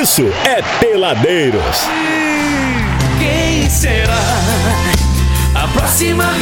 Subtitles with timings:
[0.00, 1.88] isso é Peladeiros.
[3.18, 4.14] Quem será
[5.54, 6.32] a próxima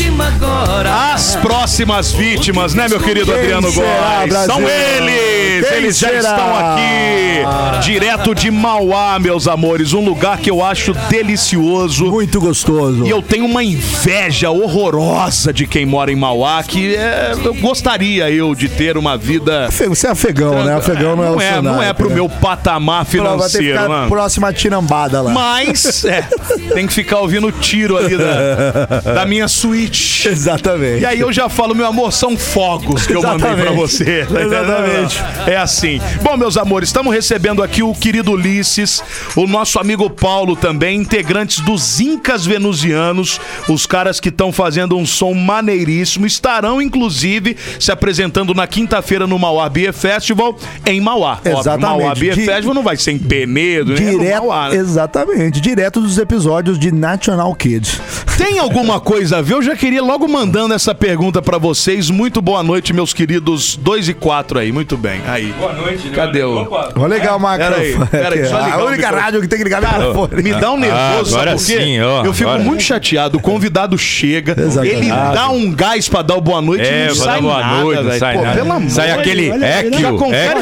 [0.00, 1.12] vítima agora?
[1.12, 4.28] As próximas vítimas, né, meu querido Quem Adriano será, Góes?
[4.30, 4.54] Brasil?
[4.54, 5.68] São eles!
[5.68, 6.30] Quem eles já será?
[6.30, 9.92] estão aqui, direto de Mauá, meus amores.
[9.92, 12.06] Um lugar que eu acho delicioso.
[12.06, 13.04] Muito gostoso.
[13.06, 18.30] E eu tenho uma inveja horrorosa de quem mora em Mauá, que é, eu gostaria
[18.30, 19.68] eu de ter uma vida.
[19.70, 20.76] Você é afegão, né?
[20.76, 22.14] Afegão não é o não é, cenário, não é pro né?
[22.14, 24.08] meu patamar Vai ter que financeiro, mano.
[24.08, 25.32] próxima tirambada lá.
[25.32, 26.26] Mas, é,
[26.72, 29.89] tem que ficar ouvindo o tiro ali da, da minha suíte.
[30.26, 31.02] Exatamente.
[31.02, 33.76] E aí eu já falo, meu amor, são fogos que eu mandei pra Exatamente.
[33.80, 34.26] você.
[34.26, 34.40] tá?
[34.42, 35.22] Exatamente.
[35.46, 36.00] É assim.
[36.22, 39.02] Bom, meus amores, estamos recebendo aqui o querido Ulisses,
[39.36, 45.06] o nosso amigo Paulo também, integrantes dos Incas Venusianos, os caras que estão fazendo um
[45.06, 51.32] som maneiríssimo, estarão inclusive se apresentando na quinta-feira no Mauá Beer Festival em Mauá.
[51.38, 51.80] Óbvio, Exatamente.
[52.00, 54.02] Mauá Beer Di- Festival não vai ser em Penedo, né?
[54.06, 54.76] É Direto, Mauá, né?
[54.76, 58.00] exatamente, direto dos episódios de National Kids.
[58.36, 59.54] Tem alguma coisa a ver?
[59.54, 62.10] Eu já queria logo mandando essa pergunta pra vocês.
[62.10, 64.70] Muito boa noite, meus queridos 2 e 4 aí.
[64.72, 65.20] Muito bem.
[65.26, 65.52] Aí.
[65.58, 66.10] Boa noite.
[66.10, 66.64] Cadê o...
[66.94, 68.06] Vou ligar o Peraí, microfone.
[68.10, 70.42] peraí, só ligar a única rádio que tem que ligar Cara, microfone.
[70.42, 71.84] me dá um nervoso, Ah, agora sabe por quê?
[71.84, 72.64] sim, ó, Eu fico agora.
[72.64, 73.38] muito chateado.
[73.38, 74.96] O convidado chega, Exatamente.
[74.96, 77.80] ele dá um gás pra dar o boa noite É, e não sai boa nada,
[77.82, 78.56] noite, sai Pô, nada.
[78.58, 79.98] pelo amor Sai de aquele aí, equio,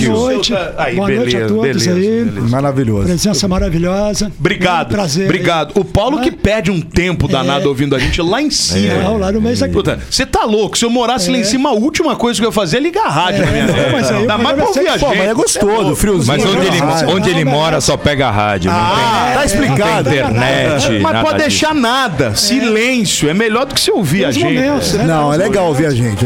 [0.00, 0.54] seu- noite.
[0.76, 2.24] Aí, Boa noite a todos beleza, aí.
[2.24, 2.48] beleza.
[2.48, 3.04] Maravilhoso.
[3.06, 4.32] Presença maravilhosa.
[4.38, 5.24] Obrigado, Um prazer.
[5.24, 5.72] obrigado.
[5.74, 8.94] O Paulo que pede um tempo danado ouvindo a gente lá em cima.
[9.18, 9.72] Lá no mês aqui.
[9.72, 10.76] Puta, você tá louco?
[10.78, 13.06] Se eu morasse lá em cima, a última coisa que eu ia fazer é ligar
[13.06, 15.22] a rádio na minha aí Ainda o mais pra ouvir a é Pô, mas é
[15.26, 15.34] gente.
[15.34, 16.26] gostoso, friozinho.
[16.38, 18.70] Mas onde ele, Ah, onde ele mora só pega a rádio.
[18.70, 19.92] não Ah, tá explicado.
[19.94, 20.90] não tem internet.
[21.00, 21.48] Mas nada pode disso.
[21.48, 22.34] deixar nada.
[22.34, 23.28] Silêncio.
[23.28, 24.54] É melhor do que você ouvir a gente.
[24.54, 25.04] né?
[25.04, 26.24] Não, é legal ouvir a gente,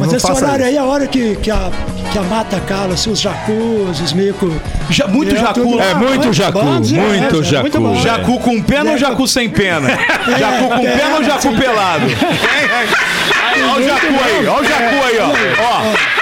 [0.00, 1.70] Mas esse horário aí é a hora que, a,
[2.12, 4.50] que a mata cala, assim, os jacus, os mico.
[4.90, 5.80] Já, muito É, jacu.
[5.80, 7.94] É muito jacu, é, muito é, jacu.
[8.02, 9.88] Jacu com pena ou jacu sem pena?
[10.38, 12.06] Jacu com é, pena ou jacu pelado?
[13.54, 16.13] Olha o jacu aí, olha o jacu aí, ó.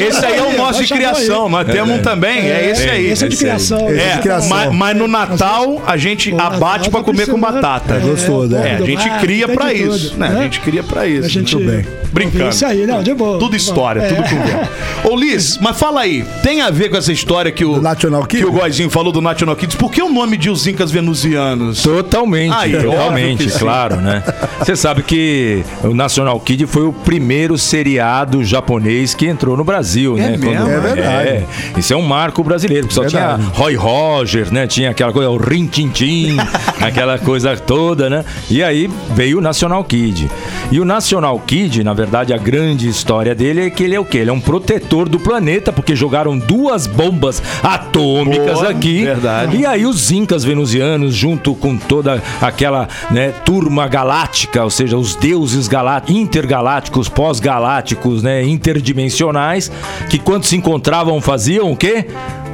[0.00, 3.06] Esse aí é o nosso de criação, nós temos um também, é esse aí.
[3.06, 3.88] Esse é de criação.
[3.90, 4.48] Esse É, de criação.
[4.48, 7.40] mas, mas no Natal a gente Pô, abate tá comer com precisando.
[7.40, 7.94] batata.
[7.94, 8.74] É gostoso, É, é.
[8.76, 10.26] a gente mar, cria de isso, tudo, né?
[10.26, 10.42] A né?
[10.44, 11.26] gente cria pra isso.
[11.26, 11.56] A gente.
[11.56, 11.86] Muito bem.
[12.12, 12.48] Brincando.
[12.48, 13.38] Isso aí, não, de boa.
[13.38, 14.08] Tudo história, É.
[14.08, 14.68] tudo conversa.
[15.04, 18.26] Ô Liz, mas fala aí, tem a ver com essa história que o, Do National
[18.26, 18.42] Kid?
[18.42, 19.76] que o Goizinho falou do National Kids?
[19.76, 21.82] Por que o nome de os Incas Venusianos?
[21.82, 24.22] Totalmente, Aí, totalmente, claro, né?
[24.58, 30.16] Você sabe que o National Kid foi o primeiro seriado japonês que entrou no Brasil,
[30.18, 30.36] É né?
[30.36, 30.68] mesmo?
[30.70, 31.28] É verdade.
[31.28, 31.46] É,
[31.76, 33.42] isso é um marco brasileiro, só Verdade.
[33.42, 34.66] tinha Roy Roger, né?
[34.66, 36.36] Tinha aquela coisa, o Rin Tin Tin,
[36.80, 38.24] aquela coisa toda, né?
[38.50, 40.30] E aí veio o National Kid.
[40.70, 44.04] E o National Kid, na verdade, a grande história dele é que ele é o
[44.04, 44.18] quê?
[44.18, 49.02] Ele é um protetor do planeta, porque jogaram duas bombas atômicas Boa, aqui.
[49.04, 49.56] verdade.
[49.56, 55.16] E aí os incas venusianos, junto com toda aquela né, turma galáctica, ou seja, os
[55.16, 59.72] deuses galá intergalácticos, pós-galácticos, né, interdimensionais,
[60.08, 62.06] que quando se encontravam faziam o quê?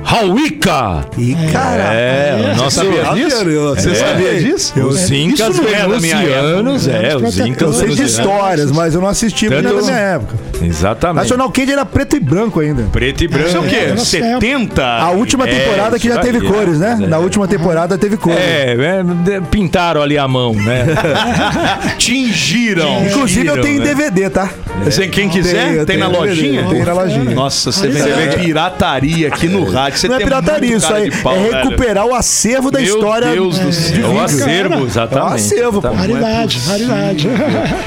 [0.09, 1.05] Hauika!
[1.19, 1.83] Ih, cara.
[1.93, 3.45] É, o nosso sabia disso?
[3.75, 3.95] Você É.
[3.95, 4.81] sabia disso?
[4.87, 7.07] Os incas Isso não é da minha venusianos, época.
[7.07, 9.97] é, os Eu incas Eu sei de histórias, mas eu não assisti Tanto- da minha
[9.99, 10.35] época.
[10.63, 11.23] Exatamente.
[11.25, 12.85] National Kid era preto e branco ainda.
[12.93, 13.49] Preto e branco.
[13.49, 13.77] Isso é o quê?
[13.77, 14.41] É, nosso tempo.
[14.41, 14.83] 70?
[14.85, 16.99] A última É, temporada que já teve cores, né?
[17.03, 17.07] é.
[17.07, 18.39] Na última temporada teve cores.
[18.39, 18.77] É,
[19.35, 20.87] é, pintaram ali a mão, né?
[21.99, 23.05] Tingiram.
[23.07, 23.87] Inclusive eu tenho né?
[23.95, 24.49] DVD, tá?
[24.85, 26.65] Você, quem quiser, tem na lojinha?
[26.69, 27.35] tem na lojinha.
[27.35, 29.96] Nossa, você vê pirataria aqui no rádio.
[29.97, 31.55] Você Não é pirataria, isso aí pau, é velho.
[31.57, 33.29] recuperar o acervo da Meu história.
[33.33, 34.11] Deus do de céu.
[34.11, 35.35] É o acervo, É o exatamente.
[35.35, 35.89] acervo, pô.
[35.89, 36.13] Exatamente.
[36.13, 37.29] Raridade, raridade.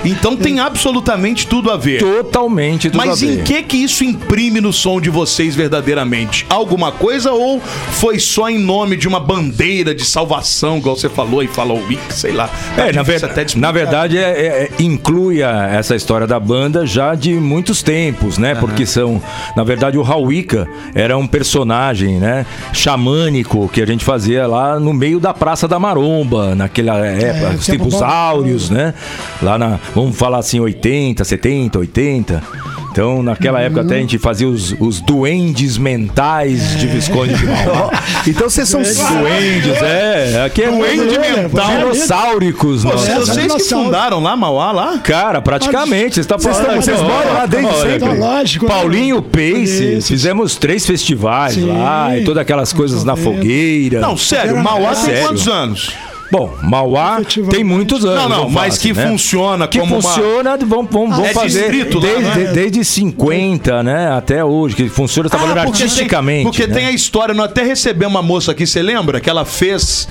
[0.05, 1.99] Então tem absolutamente tudo a ver.
[1.99, 3.43] Totalmente tudo Mas a em ver.
[3.43, 6.45] que que isso imprime no som de vocês verdadeiramente?
[6.49, 11.43] Alguma coisa ou foi só em nome de uma bandeira de salvação, igual você falou
[11.43, 12.49] e falou, sei lá.
[12.75, 13.21] Tá É, na, ver-
[13.55, 18.37] na verdade, é, é- é- inclui a- essa história da banda já de muitos tempos,
[18.37, 18.55] né?
[18.55, 19.21] Porque são,
[19.55, 22.45] na verdade, o Hawika era um personagem, né?
[22.73, 27.65] Xamânico que a gente fazia lá no meio da Praça da Maromba, naquela época, os
[27.65, 28.93] tempo tempos áureos, né?
[29.41, 32.43] Lá na, vamos falar assim, 80, 70, 80.
[32.91, 37.89] Então, naquela época até a gente fazia os, os duendes mentais de Visconde de Mauá.
[38.27, 38.81] Então vocês são.
[38.81, 40.43] Duendes, é.
[40.45, 41.67] Aqui é Duende mental.
[41.77, 43.01] Dinossáuricos, Pô, nós.
[43.01, 44.97] vocês vocês que fundaram lá, Mauá, lá?
[44.99, 46.15] Cara, praticamente.
[46.15, 48.17] Você está Vocês estão- vocês moram lá desde sempre?
[48.17, 48.65] Lógico.
[48.65, 48.71] né?
[48.71, 51.67] Paulinho Pace, fizemos três festivais Sim.
[51.77, 53.99] lá e todas aquelas coisas na fogueira.
[54.01, 55.27] Não, sério, Mauá tem sério.
[55.27, 55.91] quantos anos?
[56.31, 58.21] Bom, Mauá tem muitos anos.
[58.23, 59.07] Não, não, mas falar que assim, né?
[59.07, 62.51] funciona que como uma- funciona, vamos, vamos, vamos É fazer distrito lá, desde, né?
[62.53, 66.43] desde 50, né, até hoje, que funciona, está falando Ah, porque artisticamente.
[66.43, 66.73] Tem, porque né?
[66.73, 69.19] tem a história, nós até recebemos uma moça aqui, você lembra?
[69.19, 70.07] Que ela fez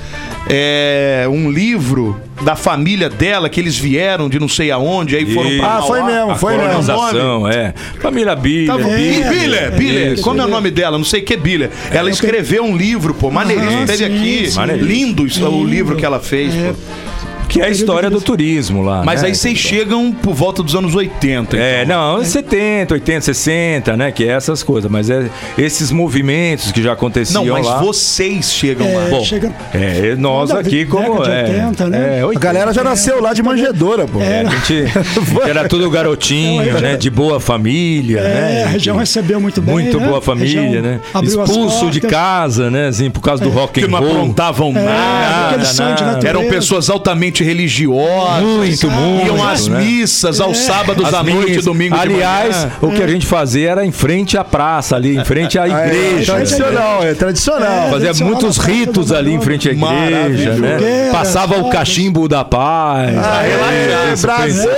[0.48, 5.50] é, um livro da família dela, que eles vieram de não sei aonde, aí foram
[5.50, 5.58] Isso.
[5.58, 6.68] pra Ah, foi mesmo, A foi mesmo.
[6.68, 7.74] colonização, é.
[8.00, 8.66] Família Biller.
[8.68, 8.94] Tá bom.
[8.94, 9.28] Biller.
[9.28, 10.22] Biller, Biller, Isso.
[10.22, 10.96] como é o nome dela?
[10.96, 11.70] Não sei o que Biller.
[11.90, 13.82] Ela escreveu um livro, pô, maneiríssimo.
[13.82, 14.06] Ah, Teve
[14.48, 14.82] sim, aqui.
[14.84, 16.68] Lindo isso, o livro que ela fez, É.
[16.72, 16.74] pô.
[17.48, 19.02] Que é a história do turismo lá.
[19.04, 19.28] Mas né?
[19.28, 21.56] aí vocês chegam por volta dos anos 80.
[21.56, 22.16] É, então.
[22.18, 24.12] não, 70, 80, 60, né?
[24.12, 24.90] Que é essas coisas.
[24.90, 27.78] Mas é esses movimentos que já aconteciam Não, mas lá.
[27.80, 29.06] vocês chegam É, lá.
[29.10, 32.18] Bom, chega- é, nós Da aqui como de é, 80, né?
[32.18, 32.40] é, A 80.
[32.46, 34.20] galera já nasceu lá de manjedora, pô.
[34.20, 36.96] É, a gente, a gente era tudo garotinho, né?
[36.96, 38.60] De boa família, né?
[38.60, 39.72] É, a região recebeu muito bem.
[39.74, 40.06] Muito né?
[40.06, 41.00] boa A família, né?
[41.22, 42.88] Expulso de casa, né?
[42.88, 44.10] Assim, por causa do rock Que and não roll.
[44.10, 45.46] aprontavam É, nada.
[45.50, 46.16] aquele sonho de nada.
[46.16, 46.28] natureza.
[46.38, 48.42] Eram pessoas altamente religiosas.
[48.42, 49.80] Muito, muito, Iam às né?
[49.80, 51.64] missas aos sábados As à noite, missas.
[51.64, 52.72] domingo Aliás, de manhã.
[52.82, 55.86] o que a gente fazia era em frente à praça ali, em frente à É,
[55.86, 56.32] igreja.
[56.34, 57.68] tradicional, é tradicional.
[57.70, 61.08] É, Fazia tradicional muitos na praça ritos ali em frente à igreja, né?
[61.12, 63.16] Passava o cachimbo da paz.
[63.16, 64.70] Ah, É, Brasil!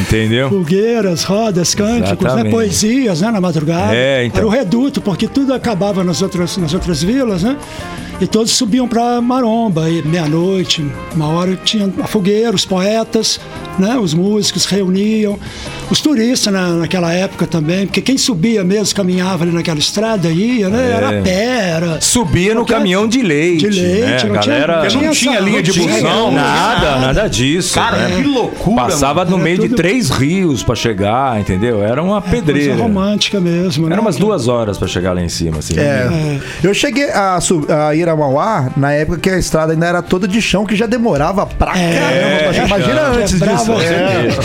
[0.00, 0.48] Entendeu?
[0.50, 2.44] Fogueiras, rodas, cânticos, né?
[2.50, 3.30] Poesias né?
[3.30, 3.94] na madrugada.
[3.94, 4.38] É, então.
[4.38, 7.56] Era o reduto, porque tudo acabava nas outras, nas outras vilas, né?
[8.20, 10.84] E todos subiam para Maromba, meia-noite,
[11.14, 13.40] uma hora tinha fogueira, os poetas,
[13.78, 13.96] né?
[13.96, 15.38] os músicos reuniam,
[15.90, 20.68] os turistas na, naquela época também, porque quem subia mesmo, caminhava ali naquela estrada, ia,
[20.68, 20.92] né?
[20.96, 22.00] Era a pé, era...
[22.00, 23.68] Subia no caminhão de leite.
[23.68, 24.32] De leite, né?
[24.32, 24.80] não tinha- galera...
[24.80, 27.74] Porque não essa- tinha linha de não tinha, busão, não, Nada, nada disso.
[27.74, 28.16] Cara, né?
[28.16, 28.82] que loucura.
[28.82, 29.36] Passava mano.
[29.36, 31.82] no meio de tudo- três rios pra chegar, entendeu?
[31.82, 32.76] Era uma Coisa pedreira.
[32.76, 33.92] romântica mesmo, né?
[33.94, 35.74] Era umas duas horas pra chegar lá em cima, assim.
[35.78, 36.38] É.
[36.62, 37.38] Eu cheguei a,
[37.88, 40.74] a ir a Mauá na época que a estrada ainda era toda de chão, que
[40.76, 42.52] já demorava pra caramba.
[42.54, 43.40] pra- Imagina antes
[43.72, 44.40] Quebrava- disso.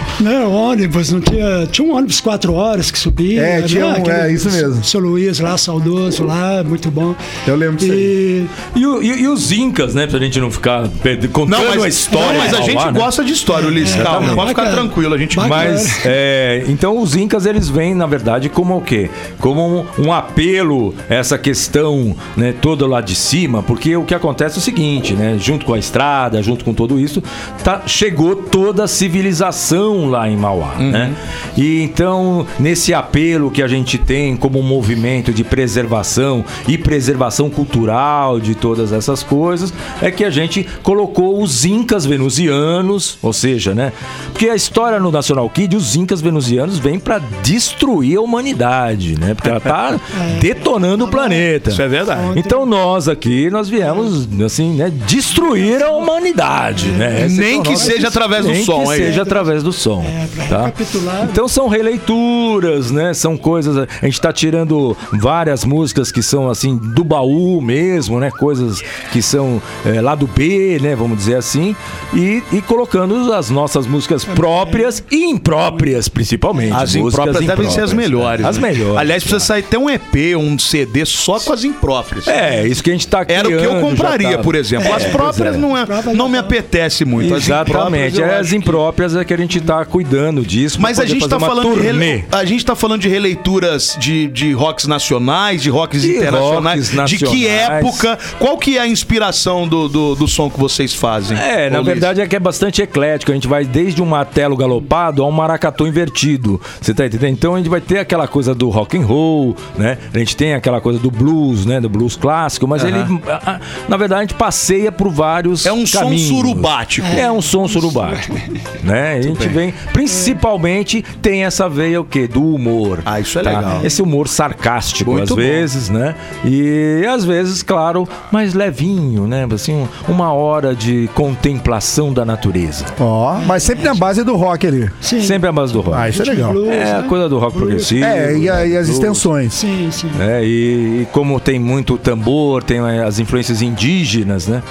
[0.00, 0.03] É.
[0.24, 1.66] Não, ônibus, não tinha.
[1.70, 3.42] Tinha um ônibus quatro horas que subia.
[3.42, 4.82] É, tinha um- Aquele- é, isso mesmo.
[4.84, 7.14] Seu Luiz lá, saudoso lá, muito bom.
[7.46, 10.06] Eu lembro disso e, E, e- e os incas, né?
[10.06, 10.88] Pra gente não ficar
[11.32, 12.32] contando Não, mas, a história.
[12.32, 12.92] não, mas a gente né?
[12.92, 13.96] gosta de história, Ulisses.
[14.02, 15.14] Calma, pode ficar tranquilo.
[15.14, 15.54] A gente Bacana.
[15.54, 19.10] Mas, é, então os incas, eles vêm, na verdade, como o quê?
[19.38, 24.14] Como um, um apelo a essa questão, né, toda lá de cima, porque o que
[24.14, 27.22] acontece é o seguinte, né, junto com a estrada, junto com tudo isso,
[27.62, 31.14] tá, chegou toda a civilização lá em Mauá, né?
[31.56, 37.50] E então, nesse apelo que a gente tem como um movimento de preservação e preservação
[37.50, 43.74] cultural de todas essas coisas, é que a gente colocou os incas venusianos, ou seja,
[43.74, 43.92] né?
[44.32, 49.34] Porque a história no National Kid, os incas venusianos vêm para destruir a humanidade, né?
[49.34, 49.98] Porque ela tá
[50.40, 51.70] detonando o planeta.
[51.70, 52.38] Isso é verdade.
[52.38, 57.26] Então nós aqui, nós viemos, assim, né, destruir a humanidade, né?
[57.26, 60.04] Esse Nem é que seja através do Nem som, que é seja através do som,
[60.04, 60.64] É, pra tá?
[60.66, 61.28] recapitular.
[61.30, 63.14] Então são releituras, né?
[63.14, 63.76] São coisas.
[63.76, 68.30] A gente tá tirando várias músicas que são assim do baú mesmo, né?
[68.30, 68.80] Coisas
[69.12, 70.94] que são é, lá do B, né?
[70.94, 71.74] Vamos dizer assim,
[72.12, 76.72] e, e colocando as nossas músicas próprias e impróprias, principalmente.
[76.72, 78.42] As Músicas impróprias devem ser as impróprias, melhores.
[78.42, 78.48] né?
[78.48, 78.96] As melhores.
[78.96, 82.26] Aliás, precisa sair até um EP, um CD só com as impróprias.
[82.28, 84.54] É, isso que a gente tá Era o que eu criando, já compraria, tá- por
[84.54, 84.92] exemplo.
[84.92, 85.58] As É, próprias pois é.
[85.58, 87.34] não, é, não me apetece muito.
[87.34, 90.80] As Exatamente, impróprias é, as que- impróprias é que a gente tá cuidando disso.
[90.80, 92.24] Mas a gente, tá falando de rele...
[92.30, 96.90] a gente tá falando de releituras de, de rocks nacionais, de rocks De internacionais.
[96.94, 98.18] rocks De que época?
[98.38, 101.36] Qual que é a inspiração do, do, do som que vocês fazem?
[101.38, 103.30] É, na verdade é que é bastante eclético.
[103.32, 106.60] A gente vai desde um martelo galopado a um maracatu invertido.
[106.80, 107.32] Você tá entendendo?
[107.32, 109.98] Então a gente vai ter aquela coisa do rock and roll, né?
[110.12, 111.80] A gente tem aquela coisa do blues, né?
[111.80, 115.72] Do blues clássico, mas ele, a- a- na verdade, a gente passeia por vários É
[115.72, 116.28] um som caminhos.
[116.28, 117.06] surubático.
[117.06, 118.34] É um som surubático,
[118.82, 119.14] né?
[119.18, 122.26] A gente vem, principalmente tem essa veia o quê?
[122.26, 123.00] Do humor.
[123.04, 123.50] Ah, isso é tá?
[123.50, 123.80] legal.
[123.84, 125.36] Esse humor sarcástico Muito às bom.
[125.36, 126.14] vezes, né?
[126.44, 129.46] E às vezes, claro, mais levinho, né?
[129.52, 132.84] Assim, uma hora de contemplação da natureza.
[132.98, 134.90] Ó, mas sempre na base do rock ali.
[135.00, 135.96] Sim, Sempre a base do rock.
[135.98, 136.52] Ah, isso é legal.
[136.52, 137.08] blues, É a né?
[137.08, 138.04] coisa do rock progressivo.
[138.04, 138.98] É, e, a- e as blues.
[139.00, 139.54] extensões.
[139.54, 140.10] Sim, sim.
[140.20, 144.62] É, e, e como tem muito tambor, tem eh, as influências indígenas, né?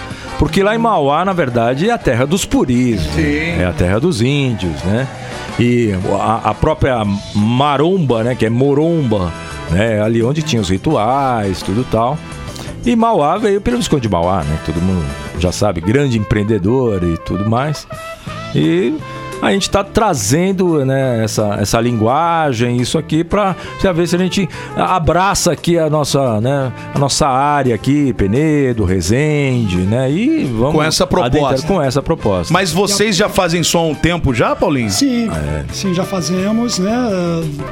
[0.43, 3.61] Porque lá em Mauá, na verdade, é a terra dos puris, né?
[3.61, 5.07] é a terra dos índios, né?
[5.57, 7.01] E a, a própria
[7.33, 8.35] maromba, né?
[8.35, 9.31] Que é moromba,
[9.71, 10.01] né?
[10.01, 12.17] Ali onde tinha os rituais, tudo tal.
[12.85, 14.59] E Mauá veio pelo Visconde de Mauá, né?
[14.65, 15.05] Todo mundo
[15.39, 17.87] já sabe, grande empreendedor e tudo mais.
[18.53, 18.97] E
[19.43, 23.55] a gente está trazendo né, essa, essa linguagem, isso aqui, para
[23.93, 29.77] ver se a gente abraça aqui a nossa, né, a nossa área aqui, Penedo, Resende,
[29.77, 30.09] né?
[30.11, 31.37] E vamos Com essa proposta.
[31.37, 32.53] adentrar com essa proposta.
[32.53, 34.89] Mas vocês já fazem som há um tempo já, Paulinho?
[34.89, 35.29] Sim,
[35.71, 36.93] sim, já fazemos, né?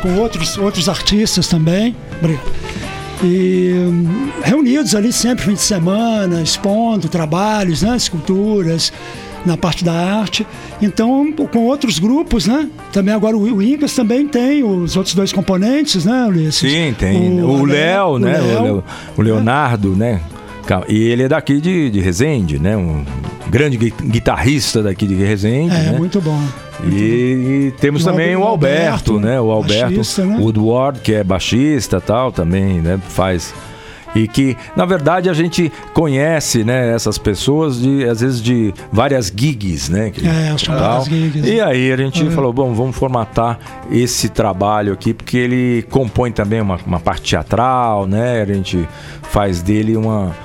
[0.02, 1.96] Com outros, outros artistas também.
[3.24, 7.96] E hum, reunidos ali sempre, fim de semana, expondo trabalhos, né?
[7.96, 8.92] Esculturas,
[9.46, 10.46] na parte da arte.
[10.82, 12.68] Então, com outros grupos, né?
[12.92, 16.72] Também agora o, o Incas também tem os outros dois componentes, né, Ulisses?
[16.72, 17.42] Sim, tem.
[17.42, 18.40] O Léo, né?
[18.42, 18.84] O, Léo.
[19.18, 20.22] O Leonardo, né?
[20.66, 22.78] Ca- E ele é daqui de, de Resende, né?
[22.78, 23.04] Um
[23.50, 25.98] grande gui- guitarrista daqui de Resende, É, né?
[25.98, 26.40] muito bom.
[26.84, 29.40] E, e temos E o também o Alberto, Alberto, né?
[29.42, 30.38] O Alberto baixista, né?
[30.40, 33.00] Woodward, que é baixista tal, também, né?
[33.10, 33.54] Faz.
[34.16, 39.32] E que, na verdade, a gente conhece, né, essas pessoas de, às vezes, de várias
[39.34, 40.10] gigs, né?
[40.12, 41.48] que- É, as chamadas gigs.
[41.50, 42.30] E aí a gente É.
[42.32, 43.58] falou, bom, vamos formatar
[43.90, 48.42] esse trabalho aqui, porque ele compõe também uma, uma parte teatral, né?
[48.42, 48.88] A gente
[49.24, 50.36] faz dele uma.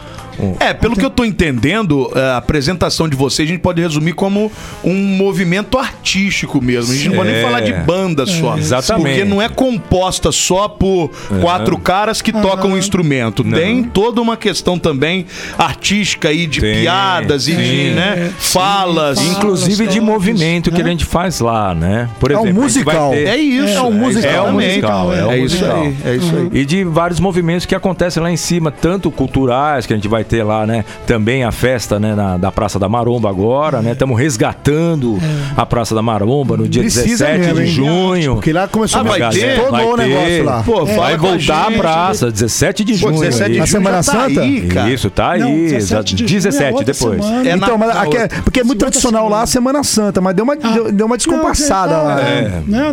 [0.60, 4.50] É, pelo que eu tô entendendo, a apresentação de vocês a gente pode resumir como
[4.84, 6.92] um movimento artístico mesmo.
[6.92, 7.42] A gente não pode nem É.
[7.42, 8.56] falar de banda só.
[8.56, 9.06] Exatamente.
[9.08, 13.42] Porque não é composta só por quatro caras que tocam um instrumento.
[13.44, 15.26] Tem toda uma questão também
[15.58, 17.90] artística aí de Tem, piadas e de sim.
[17.94, 19.18] né, Sim, falas.
[19.20, 20.88] Inclusive de movimento que né?
[20.88, 22.08] a gente faz lá, né?
[22.20, 23.10] Por É um exemplo, a gente vai musical.
[23.12, 23.76] ter- É isso.
[23.78, 24.32] É um musical.
[24.32, 25.80] É um musical, é um É isso musical.
[25.82, 25.96] aí.
[26.04, 26.60] É isso aí.
[26.60, 30.24] E de vários movimentos que acontecem lá em cima, tanto culturais, que a gente vai
[30.26, 30.84] ter lá, né?
[31.06, 33.92] Também a festa né, na- da Praça da Maromba agora, né?
[33.92, 35.18] Estamos resgatando
[35.56, 38.34] a Praça da Maromba no dia Precisa 17 mesmo, de junho.
[38.34, 39.60] Porque lá começou Ah, a vai Galera, ter?
[39.60, 40.62] Tornou vai o negócio lá.
[40.62, 43.20] Pô, Vai fala com voltar a praça, 17 de Pô, junho.
[43.20, 43.58] 17 de aí.
[43.58, 44.40] Na junho Semana já tá Santa?
[44.40, 44.92] aí.
[44.94, 45.40] Isso, tá aí.
[45.40, 46.04] Não, 17 exato.
[46.04, 47.24] de junho é 17 outra depois.
[47.24, 47.48] semana.
[47.48, 50.34] É Então, mas na aqui é- porque é muito tradicional lá a Semana Santa, mas
[50.34, 52.20] deu uma, deu, deu uma descompassada Não, lá.
[52.20, 52.62] é, É.
[52.66, 52.92] né?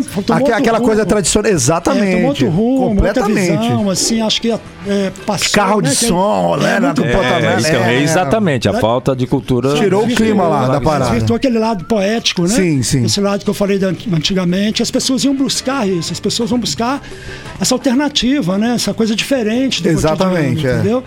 [0.56, 1.06] Aquela coisa rumo.
[1.10, 1.50] tradicional.
[1.50, 2.24] É, Exatamente.
[2.26, 3.58] outro rumo, completamente.
[3.58, 4.50] visão, assim, acho que
[4.86, 5.48] é, passou...
[5.52, 7.30] Carro de né, som, né, muito do bom.
[7.40, 9.74] Porta- É, então, é exatamente, a falta de cultura.
[9.74, 11.10] Tirou o clima lá da parada.
[11.10, 12.48] Desvirtuou aquele lado poético, né?
[12.54, 13.04] Sim, sim.
[13.04, 13.78] Esse lado que eu falei
[14.12, 14.82] antigamente.
[14.82, 17.02] As pessoas iam buscar isso, as pessoas vão buscar
[17.60, 18.74] essa alternativa, né?
[18.74, 20.74] Essa coisa diferente do Exatamente, é.
[20.74, 21.02] entendeu?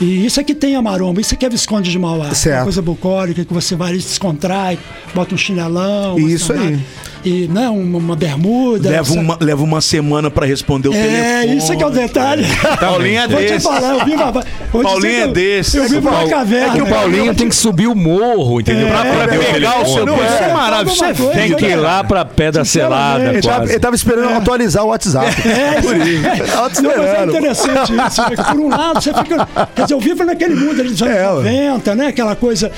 [0.00, 2.32] E isso é que tem a maromba, isso é que é Visconde de Mauá.
[2.34, 2.56] Certo.
[2.58, 4.78] Uma coisa bucólica, que você vai ali, se descontrai,
[5.14, 6.80] bota um chinelão, Isso aí.
[7.22, 8.88] E, né, uma, uma bermuda.
[8.88, 11.02] Leva uma, leva uma semana pra responder o É,
[11.42, 11.56] telefone.
[11.58, 12.46] isso que é o detalhe.
[12.80, 13.64] Paulinho é Vou te desse.
[13.66, 14.82] falar, eu vivo.
[14.82, 15.76] Paulinho é eu- desse.
[15.76, 16.72] Eu vivo numa caverna.
[16.72, 18.88] É que o Paulinho tem que subir o morro, entendeu?
[18.88, 20.04] É, pra é, ver é, pegar o seu.
[20.04, 21.04] Isso é maravilhoso.
[21.14, 24.88] Você Tem que ir lá pra Pedra Selada, Ele tava, ele tava esperando atualizar o
[24.88, 25.26] WhatsApp.
[25.46, 26.82] É, Por isso.
[26.82, 28.22] Não, mas é interessante isso.
[28.22, 28.36] né?
[28.50, 29.46] Por um lado, você fica.
[29.76, 31.68] Quer dizer, eu vivo naquele mundo ali dos anos É, ué.
[31.68, 32.06] 90, né?
[32.06, 32.72] Aquela coisa.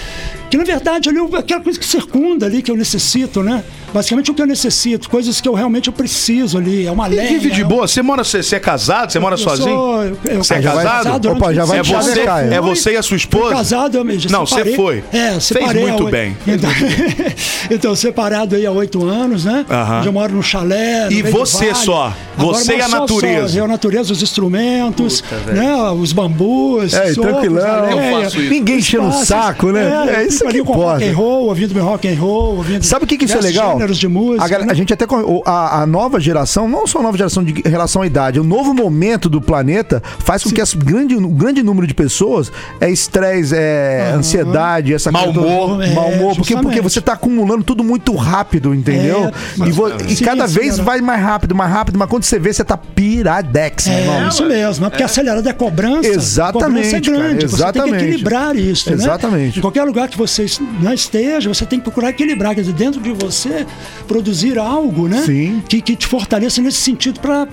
[0.53, 3.65] Que na verdade ali, aquela coisa que circunda ali, que eu necessito, né?
[3.91, 6.87] Basicamente o que eu necessito, coisas que eu realmente eu preciso ali.
[6.87, 7.29] É uma E lenha.
[7.29, 7.89] vive de é um- boa.
[7.89, 9.11] Você mora, você, você é casado?
[9.11, 9.69] Você mora eu sozinho?
[9.69, 11.19] sou- eu- Você é casado?
[11.21, 13.47] durante Opa, já vai É 27 você, é você e a sua esposa?
[13.47, 14.77] Fui casado, eu já Não, você separei.
[14.77, 15.05] foi.
[15.11, 15.83] É, Fez separei.
[15.83, 16.37] muito há oito- bem.
[16.47, 16.71] Então,
[17.71, 19.65] então, separado aí há oito anos, né?
[20.05, 21.07] Eu moro no chalé.
[21.07, 21.85] no E você vale.
[21.85, 22.15] só?
[22.39, 23.49] Agora Você eu e a só- natureza?
[23.49, 25.75] Só, eu, a natureza, os instrumentos, né?
[25.93, 27.67] Os bambus, É, tranquilão.
[27.67, 28.51] areia, Eu faço isso.
[28.51, 29.83] Ninguém enchendo o saco, né?
[30.09, 32.83] É, eu isso que ali com rock and roll, ouvindo meu rock and roll, ouvindo
[32.85, 33.73] Sabe o que, que isso é legal?
[33.73, 34.45] gêneros de música.
[34.57, 34.67] a, né?
[34.71, 35.07] a gente até
[35.47, 38.75] a, a nova geração, não só a nova geração de relação à idade, o novo
[38.75, 43.55] momento do planeta faz com que as grande, um grande número de pessoas é estresse,
[43.57, 45.83] é ansiedade, essa toda- humor.
[45.83, 49.27] É, mau humor, porque, porque você tá acumulando tudo muito rápido, entendeu?
[49.61, 52.09] É, e, vo- e sim, cada sim, vez era- vai mais rápido, mais rápido, mas
[52.09, 54.29] quando você vê, você tá piradex, É, irmão.
[54.29, 56.09] isso mesmo, é porque acelerada é cobrança.
[56.09, 57.19] Exatamente, a cobrança é grande.
[57.23, 57.99] cara, Você tem exatamente.
[57.99, 58.89] que equilibrar isso.
[58.91, 58.97] né?
[58.97, 59.59] Exatamente.
[59.59, 60.32] Em qualquer lugar que você
[60.81, 62.55] né, esteja, você tem que procurar equilibrar.
[62.55, 63.67] Quer dizer, dentro de você,
[64.07, 65.63] produzir algo né, Sim.
[65.69, 67.47] Que, que te fortaleça nesse sentido para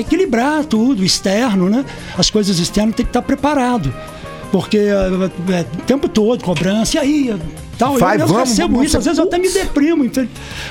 [0.00, 1.84] equilibrar tudo, externo, né?
[2.16, 3.92] As coisas externas tem que estar preparado.
[4.50, 7.36] Porque é, é, o tempo todo, cobrança, e aí?
[7.78, 10.10] Tal, Vai, eu mesmo vamos, recebo vamos, isso, às vezes eu até me deprimo,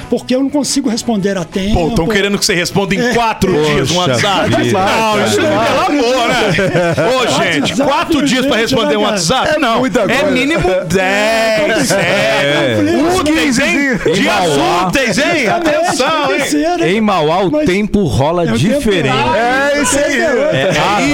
[0.09, 1.73] porque eu não consigo responder a tempo.
[1.73, 4.55] Pô, estão querendo que você responda em quatro dias no Poxa WhatsApp.
[4.63, 4.79] vida.
[4.79, 6.95] Não, isso pelo amor, né?
[7.15, 9.07] Ô, gente, WhatsApp, quatro dias pra gente, responder um né?
[9.11, 9.55] WhatsApp?
[9.55, 12.77] É Não, muita é mínimo 10, é.
[13.19, 13.77] Úteis, hein?
[14.13, 14.45] Dias
[14.85, 15.47] úteis, hein?
[15.47, 16.35] Atenção,
[16.85, 16.97] hein?
[16.97, 19.15] Em Mauá o tempo rola É o diferente.
[19.15, 20.21] É isso aí.
[20.21, 20.69] É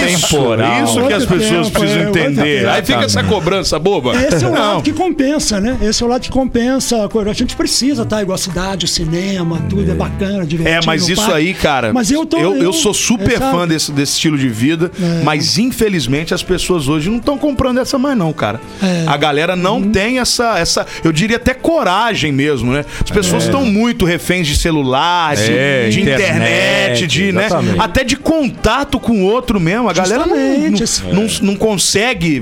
[0.08, 0.84] Isso, atemporal.
[0.84, 2.68] isso que as pessoas precisam é, entender.
[2.68, 4.14] Aí fica essa cobrança boba.
[4.16, 4.60] Esse é um Não.
[4.74, 5.78] lado que compensa, né?
[5.88, 7.08] Esse é o lado que compensa.
[7.30, 8.22] a gente precisa, tá?
[8.22, 10.68] Igual a cidade, o cinema, tudo é, bacana, divertido.
[10.78, 11.38] É, mas isso parque.
[11.38, 11.94] aí, cara.
[11.94, 12.38] Mas eu tô.
[12.38, 15.24] eu, eu sou super é, fã desse, desse estilo de vida, É.
[15.24, 18.60] mas infelizmente as pessoas hoje não estão comprando essa mais, não, cara.
[18.82, 19.06] É.
[19.08, 19.92] A galera não Uhum.
[19.92, 22.86] tem essa, essa, eu diria até coragem mesmo, né?
[23.04, 27.48] As pessoas estão muito reféns de celular, de, É, de internet, de, né?
[27.80, 29.90] Até de contato com o outro mesmo.
[29.90, 30.38] A galera não,
[31.14, 32.42] não, não, consegue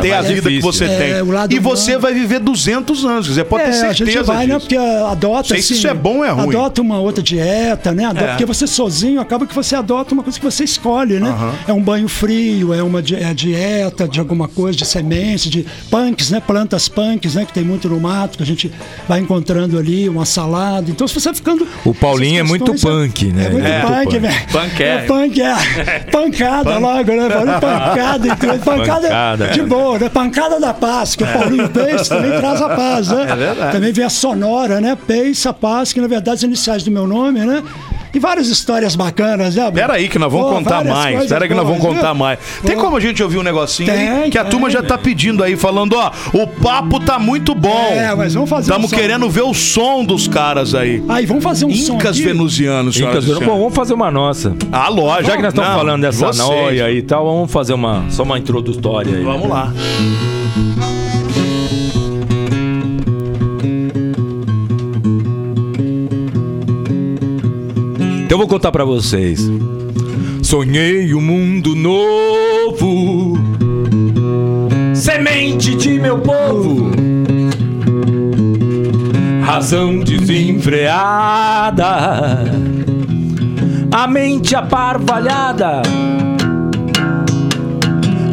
[0.00, 1.56] ter a vida que você É, tem.
[1.56, 4.46] E você vai viver 200 anos, quer dizer, pode ter É, a certeza gente vai,
[4.46, 4.54] né?
[4.54, 4.60] disso.
[4.60, 5.48] Porque adota.
[5.48, 6.48] Sei se assim, isso é bom ou é ruim.
[6.48, 8.04] Adota uma outra dieta, né?
[8.04, 8.28] Adota, É.
[8.28, 11.34] Porque você sozinho acaba que você adota uma coisa que você escolhe, né?
[11.66, 16.30] É um banho frio, é uma é dieta de alguma coisa, de sementes, de punks,
[16.30, 16.40] né?
[16.44, 17.44] Plantas punks, né?
[17.44, 18.70] Que tem muito no mato, que a gente
[19.08, 20.90] vai encontrando ali, uma salada.
[20.90, 21.66] Então, se você vai ficando.
[21.84, 23.46] O Paulinho é muito questões, punk, né?
[23.46, 23.80] É muito É.
[23.80, 24.46] punk, velho.
[24.52, 24.86] Punk é.
[24.86, 24.98] é.
[25.02, 25.54] Punk é.
[26.10, 27.30] Pancada logo, né?
[27.30, 28.58] Falando pancada e tudo.
[28.64, 29.46] Pancada, Pancada.
[29.48, 30.08] de boa, né?
[30.08, 33.26] Pancada da paz, que o Paulinho Pace também traz a paz, né?
[33.30, 33.72] É verdade.
[33.72, 34.96] Também vem a sonora, né?
[34.96, 37.62] Pace, a paz, que na verdade são iniciais do meu nome, né?
[38.14, 39.70] E várias histórias bacanas, né?
[39.70, 41.12] Pera aí que nós vamos Pô, contar mais.
[41.12, 42.14] coisas Pera aí que nós vamos contar viu?
[42.14, 42.38] mais.
[42.64, 42.84] Tem Pô.
[42.84, 44.30] como a gente ouvir um negocinho Tem, aí?
[44.30, 44.50] Que a tem.
[44.50, 47.90] turma já tá pedindo aí, falando, ó, o papo tá muito bom.
[47.92, 48.96] É, mas vamos fazer Estamos um som.
[49.00, 51.02] querendo ver o som dos caras aí.
[51.06, 54.54] Aí, vamos fazer um som Incas venusianos, senhoras Incas, e bom, vamos fazer uma nossa.
[54.72, 55.28] Ah, lógico.
[55.30, 56.48] Já que nós estamos falando dessa vocês.
[56.48, 59.22] noia aí e tal, vamos fazer uma, só uma introdutória aí.
[59.22, 59.70] Vamos lá.
[68.28, 69.50] Então eu vou contar pra vocês.
[70.42, 73.38] Sonhei um mundo novo,
[74.94, 76.90] semente de meu povo,
[79.42, 81.86] razão desenfreada,
[83.90, 85.80] a mente aparvalhada,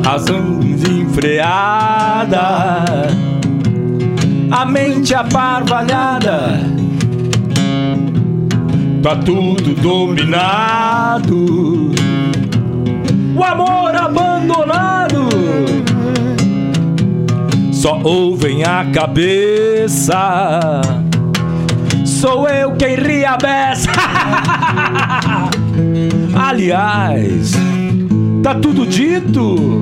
[0.04, 2.42] razão desenfreada,
[4.52, 6.75] a mente aparvalhada.
[9.06, 11.36] Tá tudo dominado.
[13.36, 15.30] O amor abandonado.
[17.72, 20.82] Só ouvem a cabeça.
[22.04, 23.92] Sou eu quem ri a beça.
[26.34, 27.52] Aliás,
[28.42, 29.78] tá tudo dito.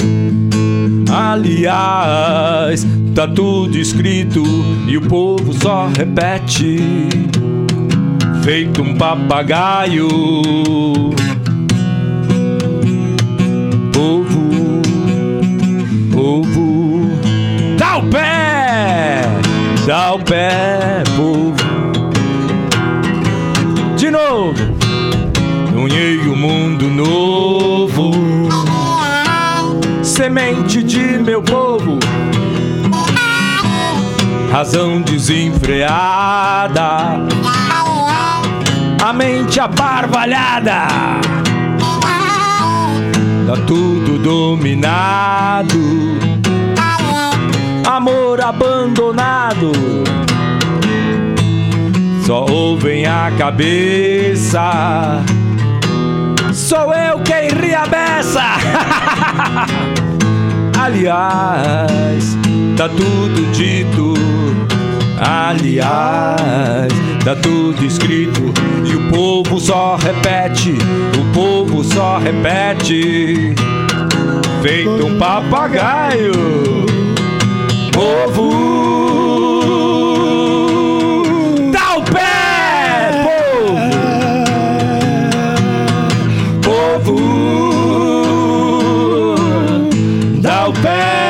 [1.09, 4.43] Aliás, tá tudo escrito
[4.85, 7.13] e o povo só repete
[8.43, 10.09] feito um papagaio.
[13.93, 14.81] Povo,
[16.11, 17.09] povo,
[17.77, 19.21] dá o pé,
[19.87, 21.53] dá o pé, povo.
[23.95, 24.53] De novo,
[25.71, 28.11] sonhei um mundo novo,
[30.03, 31.97] semente de meu povo.
[34.51, 36.73] Razão desenfreada
[39.03, 40.87] a mente aparvalhada.
[43.45, 45.77] Tá tudo dominado.
[47.85, 49.73] Amor abandonado.
[52.25, 55.21] Só ouvem a cabeça.
[56.53, 58.41] Sou eu quem ri a beça.
[60.81, 62.37] Aliás,
[62.77, 64.13] tá tudo dito.
[65.19, 66.91] Aliás,
[67.23, 68.41] tá tudo escrito
[68.85, 70.73] e o povo só repete,
[71.19, 73.53] o povo só repete,
[74.61, 76.31] feito um papagaio.
[77.93, 78.49] Povo,
[81.71, 83.79] dá o pé, povo,
[87.03, 87.19] povo,
[90.41, 91.22] dá o pé,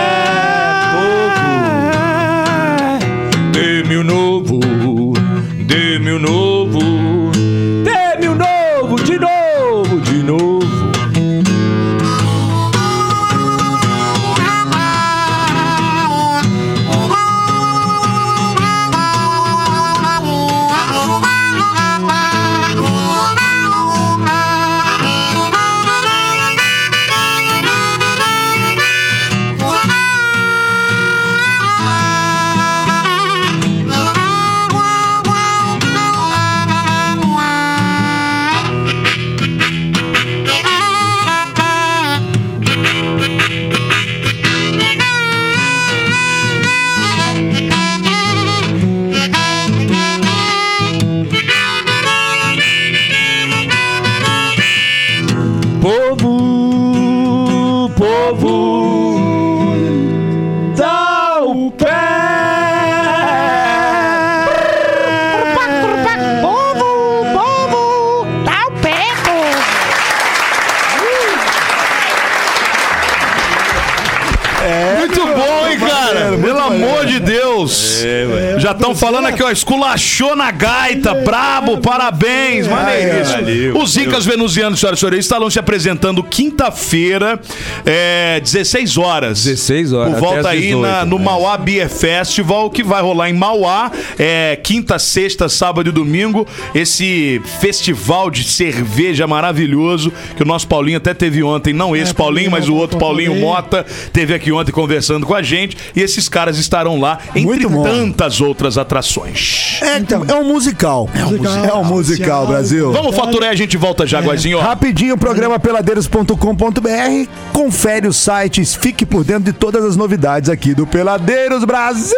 [79.54, 81.13] Esculachou na gaita.
[81.13, 82.68] Brabo, parabéns.
[82.68, 83.38] Maneiríssimo.
[83.44, 87.39] Valeu, Os Incas Venusianos, senhoras e senhores, estarão se apresentando quinta-feira,
[87.86, 89.44] é, 16 horas.
[89.44, 91.26] 16 horas, Por volta aí 18, na- no né?
[91.26, 96.48] Mauá Beer Festival, que vai rolar em Mauá, é, quinta, sexta, sábado e domingo.
[96.74, 101.74] Esse festival de cerveja maravilhoso que o nosso Paulinho até teve ontem.
[101.74, 103.36] Não esse É, Paulinho, mas o outro Paulinho.
[103.36, 105.78] Mota teve aqui ontem conversando com a gente.
[105.96, 109.43] E esses caras estarão lá, entre tantas outras atrações.
[109.82, 111.10] É, é um musical.
[111.14, 112.92] É um musical, é um musical Brasil.
[112.92, 114.58] Vamos faturar e a gente volta já, Guazinho.
[114.58, 114.62] ó.
[114.62, 117.30] Rapidinho, programa peladeiros.com.br.
[117.52, 122.16] Confere os sites, fique por dentro de todas as novidades aqui do Peladeiros Brasil.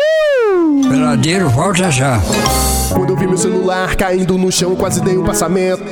[0.90, 2.20] Peladeiro, volta já.
[2.94, 5.84] Quando eu vi meu celular caindo no chão, quase dei um passamento.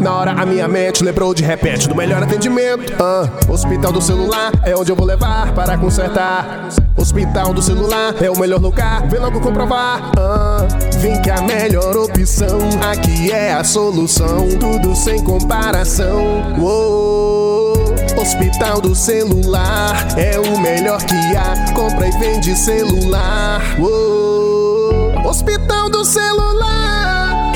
[0.00, 2.94] Na hora a minha mente lembrou de repente do melhor atendimento.
[3.00, 6.68] Ah, hospital do celular é onde eu vou levar para consertar.
[6.96, 10.10] Hospital do celular é o melhor lugar, vem logo comprovar.
[10.18, 10.61] Ah,
[10.98, 12.58] vem que a melhor opção
[12.90, 16.54] aqui é a solução, tudo sem comparação.
[16.58, 21.72] Uou, Hospital do celular é o melhor que há.
[21.74, 23.60] Compra e vende celular.
[23.78, 27.52] Uou, Hospital do celular.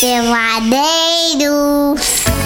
[0.00, 0.76] Peladeiros.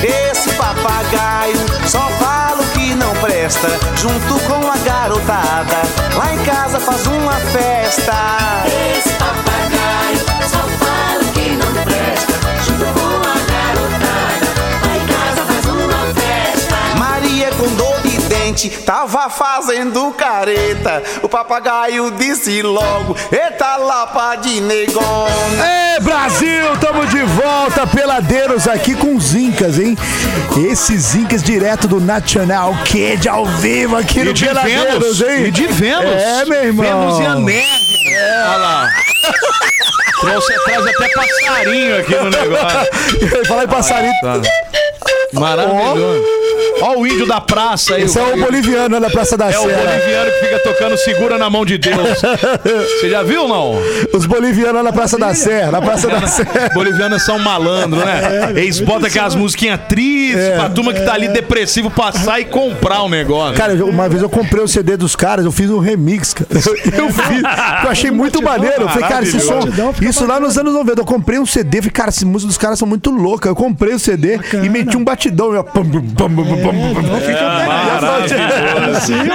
[0.02, 2.60] Esse papagaio só fala
[3.00, 3.68] não presta.
[3.96, 5.82] Junto com a garotada,
[6.16, 8.12] lá em casa faz uma festa.
[8.66, 12.34] Esse papagaio só fala que não presta.
[12.64, 13.39] Junto com a
[18.84, 21.02] tava fazendo careta.
[21.22, 25.26] O papagaio disse logo: Eita lapa de negão.
[25.62, 29.96] É, Brasil, tamo de volta, peladeiros aqui com os Incas, hein?
[30.70, 35.38] Esses Incas direto do National Kid ao vivo aqui no E de Peladeiros, Vênus.
[35.38, 35.46] hein?
[35.46, 36.04] E de Vênus.
[36.22, 36.84] É, meu irmão.
[36.86, 37.66] Vênus e a neve.
[38.48, 38.88] Olha lá.
[40.20, 43.46] Trouxe, traz até passarinho aqui no negócio.
[43.48, 44.12] Fala aí, passarinho.
[45.32, 46.39] Maravilhoso.
[46.83, 48.05] Olha o índio da praça aí.
[48.05, 51.51] Esse é o boliviano da Praça da É o boliviano que fica tocando Segura na
[51.51, 51.99] Mão de Deus.
[53.01, 53.75] Você já viu, não?
[54.12, 56.70] Os bolivianos na Praça da Serra, na Praça da Serra.
[56.75, 58.53] Bolivianos são malandro, né?
[58.57, 63.09] Eles botam aquelas musiquinhas tristes pra turma que tá ali depressivo passar e comprar o
[63.09, 63.57] negócio.
[63.57, 66.49] Cara, eu- uma vez eu comprei o CD dos caras, eu fiz um remix, cara.
[67.01, 67.42] Eu fiz,
[67.85, 68.83] eu achei muito maneiro.
[68.83, 69.61] Eu falei, cara, esse som.
[70.03, 71.01] Isso lá nos anos 90.
[71.01, 73.49] Eu comprei um CD, falei, cara, essa música dos caras são muito loucas.
[73.49, 75.55] Eu comprei o CD e meti um batidão.
[75.55, 76.03] Eu, pum, pum,
[76.35, 76.94] pum, pum, pum.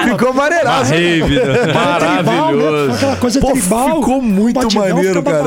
[0.10, 0.92] Ficou maneiraço.
[0.92, 1.40] Rave,
[1.74, 2.94] Maravilhoso.
[2.96, 4.00] Aquela coisa Pô, tribal.
[4.00, 5.44] ficou muito batidão maneiro, cara.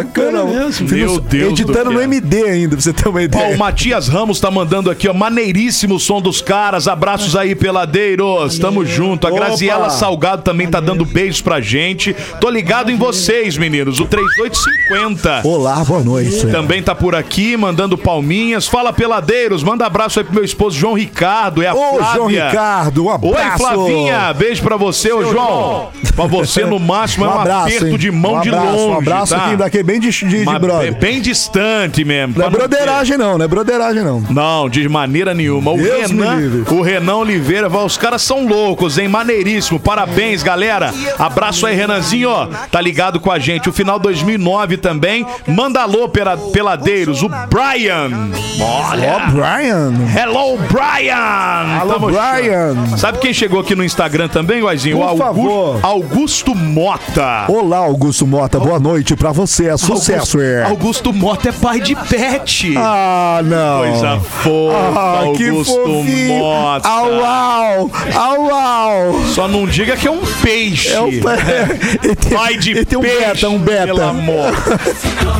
[0.81, 2.01] Meu Deus do Editando no.
[2.01, 3.55] MD ainda, pra você ter uma Ó, ideia.
[3.55, 5.15] o Matias Ramos tá mandando aqui, ó.
[5.15, 6.89] Maneiríssimo o som dos caras.
[6.89, 8.59] Abraços aí, peladeiros.
[8.59, 9.27] Tamo junto.
[9.27, 9.31] A.
[9.31, 12.15] Graziela Salgado também tá dando beijos pra gente.
[12.41, 14.01] Tô ligado em vocês, meninos.
[14.01, 15.43] O 3850.
[15.45, 16.47] Olá, boa noite.
[16.49, 18.67] Também tá por aqui, mandando palminhas.
[18.67, 19.63] Fala, peladeiros.
[19.63, 21.58] Manda abraço aí pro meu esposo João Ricardo.
[21.63, 22.15] É a Ô, Flávia.
[22.15, 23.37] João Ricardo, um abraço.
[23.37, 24.33] Oi, Flavinha.
[24.35, 25.89] Beijo pra você, ô João.
[26.15, 27.97] Pra você, no máximo, é um, aperto hein?
[27.97, 28.89] de mão um de abraço, longe.
[28.89, 29.47] Um abraço tá?
[29.47, 30.95] aqui daqui, bem de, de, de Mas brother.
[30.97, 32.35] bem distante mesmo.
[32.37, 34.21] Não é pra não ter- broderagem, não, não é broderagem, não.
[34.21, 35.73] Não, de maneira nenhuma.
[35.73, 36.75] O Deus me Renan, livre.
[36.75, 39.09] o Renan Oliveira, vai, os caras são loucos, hein?
[39.09, 39.79] Maneiríssimo.
[39.79, 40.93] Parabéns, galera.
[41.19, 42.47] Abraço aí, Renanzinho, ó.
[42.71, 43.69] Tá ligado com a gente.
[43.69, 45.25] O final 2009 também.
[45.47, 47.23] Manda alô, pela, peladeiros.
[47.23, 48.11] O Brian.
[48.61, 49.17] Olha.
[49.17, 49.93] Ó, Brian.
[50.17, 51.48] Hello, Brian!
[51.81, 52.97] Alô, Brian.
[52.97, 54.99] Sabe quem chegou aqui no Instagram também, Guazinho?
[54.99, 55.81] O Augusto, favor.
[55.83, 57.45] Augusto Mota.
[57.49, 60.63] Olá, Augusto Mota, boa noite pra você, é sucesso, Augusto, é.
[60.65, 62.75] Augusto Mota é pai de pet.
[62.77, 63.79] Ah, não.
[63.81, 66.05] Coisa fofa, Ah, Augusto.
[66.29, 66.89] Mota.
[66.89, 69.25] Au, au, au, au.
[69.35, 70.93] Só não diga que é um peixe.
[70.93, 71.23] É um ele
[72.17, 73.19] tem, Pai de tem um peixe.
[73.19, 73.87] beta, um beta.
[73.87, 74.53] Pelo amor.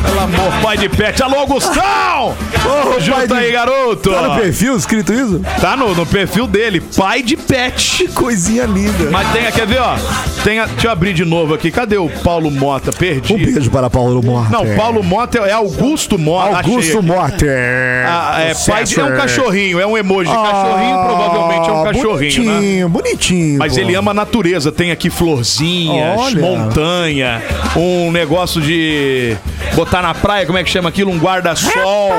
[0.05, 1.21] Pelo amor, pai de pet.
[1.21, 2.35] Alô, Augustão!
[2.63, 4.11] Pai Junta de- aí, garoto.
[4.11, 5.41] Tá no perfil escrito isso?
[5.61, 8.07] Tá no, no perfil dele, pai de pet.
[8.15, 9.09] Coisinha linda.
[9.11, 9.95] Mas tem, quer ver, ó?
[10.45, 11.69] Tem a- deixa eu abrir de novo aqui.
[11.71, 12.91] Cadê o Paulo Mota?
[12.93, 13.33] Perdi.
[13.33, 14.49] Um beijo para Paulo Mota.
[14.49, 16.55] Não, Paulo Mota é Augusto Mota.
[16.57, 17.03] Augusto.
[17.03, 17.45] Mota.
[18.07, 21.73] Ah, é, pai de, é um cachorrinho, é um emoji de Ah, cachorrinho, provavelmente é
[21.73, 22.59] um cachorrinho, né?
[22.59, 23.79] bonitinho, Bonitinho, Mas pô.
[23.79, 26.39] ele ama a natureza, tem aqui florzinhas, Olha.
[26.41, 27.41] montanha,
[27.75, 29.35] um negócio de
[29.75, 31.11] botar na praia, como é que chama aquilo?
[31.11, 32.11] Um guarda-sol.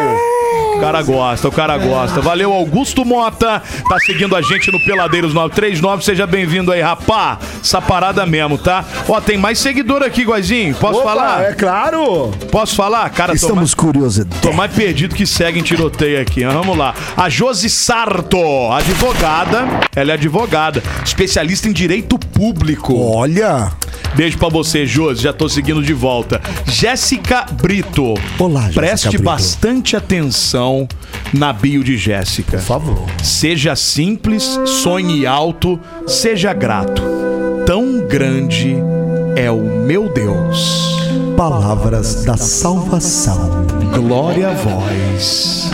[0.81, 2.21] O cara gosta, o cara gosta.
[2.23, 3.63] Valeu, Augusto Mota.
[3.87, 6.03] Tá seguindo a gente no Peladeiros 939.
[6.03, 7.39] Seja bem-vindo aí, rapá.
[7.63, 8.83] Essa parada mesmo, tá?
[9.07, 10.75] Ó, tem mais seguidor aqui, Guazinho.
[10.77, 11.43] Posso Opa, falar?
[11.45, 12.31] É claro.
[12.51, 13.11] Posso falar?
[13.11, 14.41] Cara, tô mais, Estamos curiosidade.
[14.41, 16.45] tô mais perdido que segue em tiroteio aqui.
[16.45, 16.95] Vamos lá.
[17.15, 18.39] A Josi Sarto,
[18.73, 19.69] advogada.
[19.95, 22.99] Ela é advogada, especialista em direito público.
[22.99, 23.71] Olha.
[24.15, 25.23] Beijo pra você, Josi.
[25.23, 26.41] Já tô seguindo de volta.
[26.65, 28.15] Jéssica Brito.
[28.39, 29.23] Olá, Jéssica Preste Brito.
[29.25, 30.70] bastante atenção
[31.33, 32.59] na bio de Jéssica.
[32.59, 33.07] Por favor.
[33.23, 37.03] Seja simples, sonhe alto, seja grato.
[37.67, 38.77] Tão grande
[39.37, 41.01] é o meu Deus.
[41.37, 43.65] Palavras da salvação.
[43.95, 45.71] Glória a vós,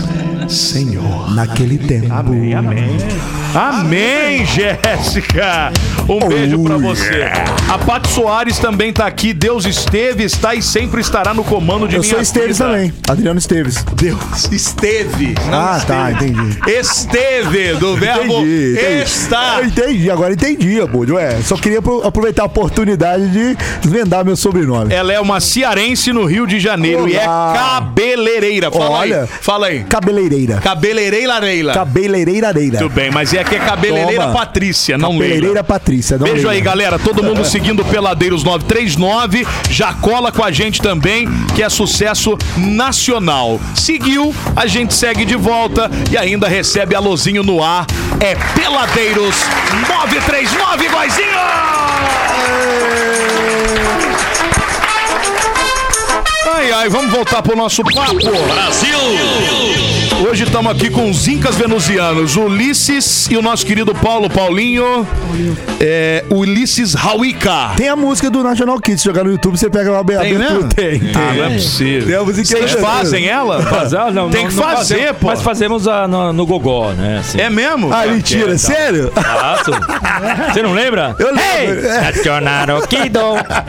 [0.47, 1.33] Senhor.
[1.33, 2.13] Naquele tempo.
[2.13, 2.97] Amém, amém.
[3.53, 5.71] Amém, Jéssica.
[6.07, 7.23] Um beijo pra você.
[7.69, 9.33] A Paty Soares também tá aqui.
[9.33, 12.69] Deus esteve, está e sempre estará no comando de Eu minha sou Esteves vida.
[12.69, 12.93] também.
[13.09, 13.83] Adriano Esteves.
[13.95, 15.35] Deus esteve.
[15.49, 16.31] não Ah, tá, esteve.
[16.31, 16.59] entendi.
[16.71, 19.03] Esteve, do verbo Entendi, entendi.
[19.03, 19.59] estar.
[19.59, 21.09] Eu entendi, agora entendi, amor.
[21.11, 24.93] Ué, só queria apro- aproveitar a oportunidade de desvendar meu sobrenome.
[24.93, 27.53] Ela é uma cearense no Rio de Janeiro e é Olá.
[27.79, 28.71] cabeleireira.
[28.71, 29.21] Fala Olha.
[29.23, 29.27] aí.
[29.41, 29.83] Fala aí.
[29.83, 30.57] Cabeleireira.
[30.61, 31.73] Cabeleireira Leila.
[31.73, 32.77] Cabeleireira Areira.
[32.77, 34.33] Tudo bem, mas é que é cabeleireira Toma.
[34.33, 35.63] Patrícia, não Cabeleireira Leila.
[35.63, 36.17] Patrícia.
[36.17, 36.51] não Beijo Leila.
[36.53, 36.99] aí, galera.
[36.99, 39.47] Todo mundo seguindo Peladeiros 939.
[39.69, 43.59] Já cola com a gente também, que é sucesso nacional.
[43.75, 47.85] Seguiu, a gente segue de volta e ainda recebe alôzinho no ar.
[48.19, 49.35] É Peladeiros
[49.87, 51.27] 939, vozinho!
[56.55, 58.15] Ai, ai, vamos voltar pro nosso papo.
[58.15, 59.66] Brasil!
[60.19, 65.07] Hoje estamos aqui com os Incas Venusianos, o Ulisses e o nosso querido Paulo Paulinho.
[65.79, 67.69] É, o Ulisses Hauica.
[67.77, 70.59] Tem a música do National Kids, jogar no YouTube, você pega uma Tem, abertura.
[70.61, 70.69] né?
[70.75, 71.11] Tem, tem.
[71.15, 72.07] Ah, não é possível.
[72.07, 73.61] Tem a musiquinha Vocês da- fazem ela?
[73.67, 75.27] Fazer, ah, não, Tem que não fazer, fazemos, pô.
[75.27, 77.19] Mas fazemos a, no, no gogó, né?
[77.19, 77.39] assim.
[77.39, 77.93] É mesmo?
[77.93, 78.57] Ah, mentira, tá.
[78.57, 79.11] sério?
[79.13, 79.71] Faço.
[80.51, 81.15] Você não lembra?
[81.19, 81.85] Eu lembro.
[81.87, 82.01] É.
[82.01, 83.19] Nacional Kido,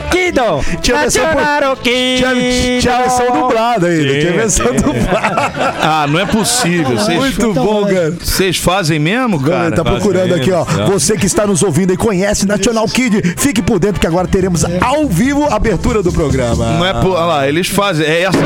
[0.09, 0.41] Kido,
[0.81, 4.19] Tinha tinha, tinha a versão dublada ainda.
[4.19, 5.51] Tinha a versão dublada.
[5.81, 6.38] Ah, não é possível.
[6.45, 8.11] Vocês, Muito bom, cara.
[8.19, 9.71] vocês fazem mesmo, cara?
[9.71, 10.63] tá procurando aqui, ó.
[10.87, 14.63] Você que está nos ouvindo e conhece National Kid, fique por dentro que agora teremos
[14.81, 16.73] ao vivo a abertura do programa.
[16.73, 17.11] Não é por...
[17.11, 18.05] Olha lá, eles fazem.
[18.05, 18.39] É essa.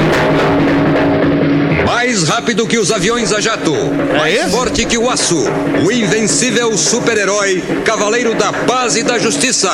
[1.85, 3.73] Mais rápido que os aviões a jato.
[4.17, 4.49] mais esse?
[4.49, 5.43] forte que o aço.
[5.85, 9.71] O invencível super-herói, cavaleiro da paz e da justiça.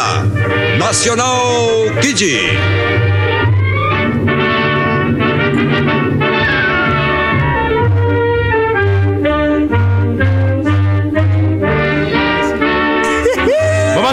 [0.78, 1.42] Nacional
[2.02, 3.09] Kid.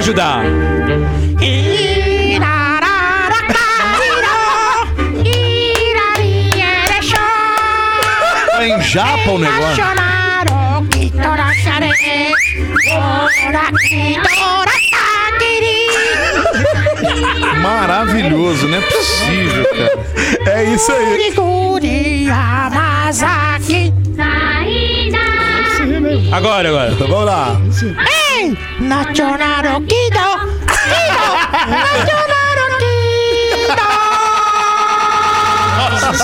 [0.07, 0.45] Ajudar.
[8.62, 9.85] Em japa o negócio.
[17.61, 20.57] Maravilhoso, não é possível, cara.
[20.57, 21.35] É isso aí.
[26.33, 26.92] Agora, agora.
[26.92, 27.61] Então vamos lá.
[28.81, 30.29] Nacional Kido, Kido,
[31.66, 32.26] Nacional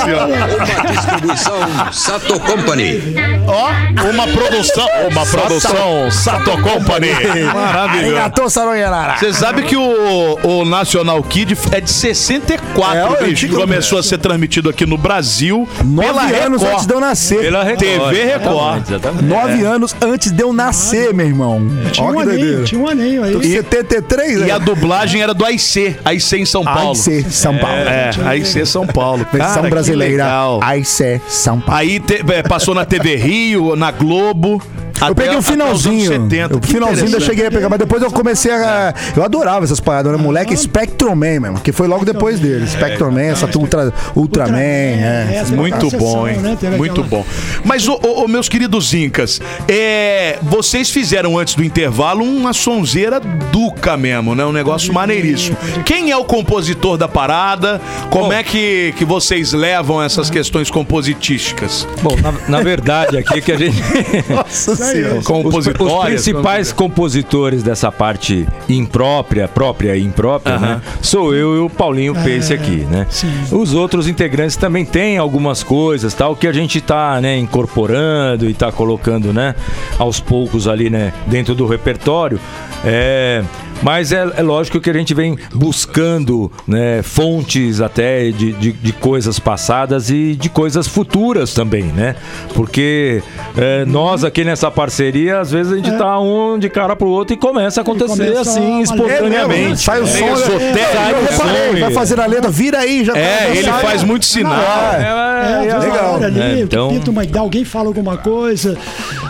[0.04, 0.26] senhora.
[0.26, 3.02] Uma distribuição Sato Company.
[3.46, 4.86] Ó, uma produção.
[5.10, 7.08] Uma produção Sato Company.
[7.52, 8.16] Maravilhoso.
[8.16, 9.16] Arigatou, Saroyanara.
[9.18, 13.30] Você sabe que o, o National Kid é de 64, É, bicho.
[13.46, 17.40] antigo Começou a ser transmitido aqui no Brasil Nove anos antes de eu nascer.
[17.40, 17.78] Pela Record.
[17.80, 18.82] TV Record.
[18.88, 19.24] Exatamente, exatamente.
[19.24, 21.60] Nove anos antes de eu nascer, meu irmão.
[21.92, 23.32] Tinha um que aninho, tinha um aninho aí.
[23.32, 24.50] Tô com 73, E né?
[24.52, 26.90] a dublagem era do AIC, AIC em São Paulo.
[26.90, 27.76] AIC, São Paulo.
[27.76, 29.26] É, AIC São Paulo.
[29.32, 29.91] Versão Cara, que brasileira.
[29.96, 30.60] Legal.
[30.62, 31.78] AIC, São Paulo.
[31.80, 34.60] Aí te- é, passou na TV Rio, na Globo.
[35.08, 36.28] Eu peguei o finalzinho.
[36.52, 38.94] O Que finalzinho eu cheguei a pegar, mas depois eu comecei a.
[39.16, 40.18] Eu adorava essas paradas, né?
[40.18, 42.66] Moleque Spectrum Man, mesmo, que foi logo depois dele.
[42.66, 45.40] Spectrum Man, essa Ultra, Ultraman, é.
[45.42, 46.38] essa Muito bom, hein?
[46.38, 46.56] né?
[46.76, 47.24] Muito bom.
[47.64, 54.34] Mas, ô, meus queridos Incas, é, vocês fizeram antes do intervalo uma sonzeira duca mesmo,
[54.34, 54.44] né?
[54.44, 55.56] Um negócio maneiríssimo.
[55.84, 57.80] Quem é o compositor da parada?
[58.10, 61.86] Como é que, que vocês levam essas questões compositísticas?
[62.02, 63.82] Bom, na, na verdade, aqui que a gente.
[64.28, 65.14] Nossa senhora.
[65.14, 66.22] Os, os Compositórias?
[66.22, 70.80] principais compositores dessa parte imprópria, própria e imprópria, né?
[71.00, 73.06] Sou eu e o Paulinho Pace aqui, né?
[73.50, 78.54] Os outros integrantes também têm algumas coisas, tal, que a gente tá, né, incorporando e
[78.54, 79.54] tá colocando, né,
[79.98, 82.38] aos poucos ali, né, dentro do repertório.
[82.84, 83.42] É,
[83.82, 88.92] mas é, é lógico que a gente vem buscando né, fontes até de, de, de
[88.92, 92.14] coisas passadas e de coisas futuras também, né?
[92.54, 93.22] Porque
[93.56, 97.34] é, nós aqui nessa parceria, às vezes a gente tá um de cara pro outro
[97.34, 99.80] e começa a acontecer começa assim, a- É mesmo, espontaneamente.
[99.80, 100.24] sai o som.
[100.24, 100.32] Né?
[100.32, 103.18] esotérico, Eu reparei, som vai fazer a letra, vira aí, já tá.
[103.18, 103.82] É, ele sai.
[103.82, 104.54] faz muito sinal.
[104.54, 106.22] É, É, na legal.
[106.22, 108.76] ali, É, então- pinta uma ideia, alguém fala alguma coisa,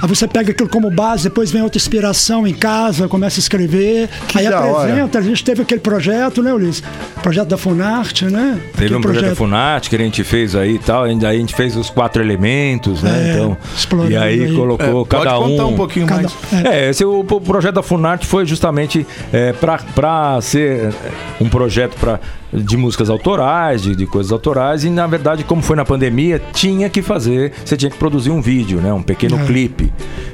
[0.03, 4.09] aí você pega aquilo como base, depois vem outra inspiração em casa, começa a escrever,
[4.47, 4.83] aí da hora.
[4.91, 5.19] apresenta.
[5.19, 6.83] A gente teve aquele projeto, né, Ulisses?
[7.23, 8.61] Projeto da Funarte, né?
[8.73, 11.37] Teve Aquele um projeto da Funat que a gente fez aí e tal, ainda aí
[11.37, 13.11] a gente fez os quatro elementos, né?
[13.29, 14.55] É, então, explorando e aí, aí.
[14.55, 15.43] colocou É, Pode cada um.
[15.51, 16.65] contar um pouquinho Cada- mais.
[16.65, 16.87] é.
[16.87, 20.93] É, esse, o, o projeto da Funarte foi justamente é, para ser
[21.41, 22.19] um projeto pra,
[22.53, 26.88] de músicas autorais, de, de coisas autorais, e na verdade, como foi na pandemia, tinha
[26.91, 28.93] que fazer, você tinha que produzir um vídeo, né?
[28.93, 29.45] Um pequeno É.
[29.47, 29.93] clipe.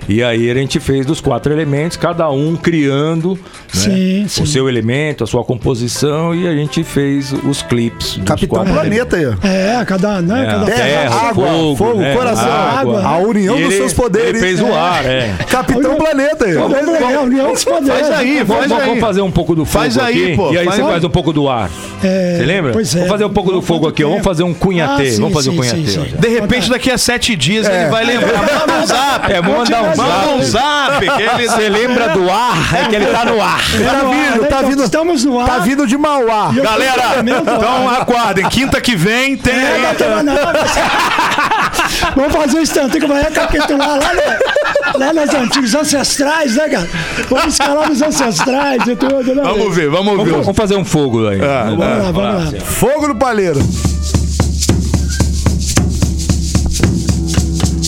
[0.09, 3.39] E aí a gente fez dos quatro elementos, cada um criando né,
[3.73, 4.43] Sim, sim.
[4.43, 8.17] o seu elemento, a sua composição, e a gente fez os clipes.
[8.17, 9.27] dos Capitão quatro Planeta aí.
[9.27, 9.35] ó.
[9.47, 10.43] É, cada, né?
[10.43, 13.03] é, cada terra, água, fogo, fogo, né, coração, água.
[13.05, 14.29] A união E dos ele- seus poderes.
[14.31, 15.35] Ele fez o ar, é.
[15.51, 16.55] Capitão Planeta aí.
[16.55, 16.79] Vamos.
[17.63, 18.87] Faz aí, Vamos, faz vamos- aí.
[18.89, 20.89] vamos fazer um pouco do fogo Faz aí, aqui, pô, E aí faz você aí.
[20.89, 21.71] faz um pouco do ar.
[22.03, 22.73] É, Você lembra?
[22.73, 22.99] Pois é.
[22.99, 24.03] Vamos fazer um pouco do fogo aqui.
[24.05, 25.03] Vamos fazer um cunhatê.
[25.09, 25.87] Ah, sim, Vamos fazer um sim, cunhatê.
[25.87, 26.15] sim.
[26.19, 28.39] De repente, daqui a sete dias, ele vai lembrar.
[28.59, 29.33] Manda um zap.
[29.33, 29.83] É, um Manda
[30.33, 30.45] um zap.
[30.45, 31.17] zap.
[31.17, 32.75] que ele- Você lembra do ar?
[32.75, 33.59] É que ele tá no ar.
[33.61, 34.49] Tá no ar, vindo, né?
[34.49, 34.85] tá Então, vindo.
[34.85, 35.47] estamos no ar.
[35.47, 36.51] Tá vindo de Mauá.
[36.55, 38.49] E eu- Galera, então aguardem.
[38.49, 39.79] Quinta que vem tem É,
[42.17, 46.89] Vamos fazer um instante que vai recapitular lá, no- lá nos antigos ancestrais, né, cara?
[47.29, 49.43] Vamos escalar nos ancestrais e tudo, né?
[49.43, 50.41] Vamos ver, vamos Vamos, ver.
[50.43, 51.39] vamos fazer um fogo aí.
[51.39, 52.61] Vamos lá, vamos lá.
[52.65, 53.61] Fogo no palheiro.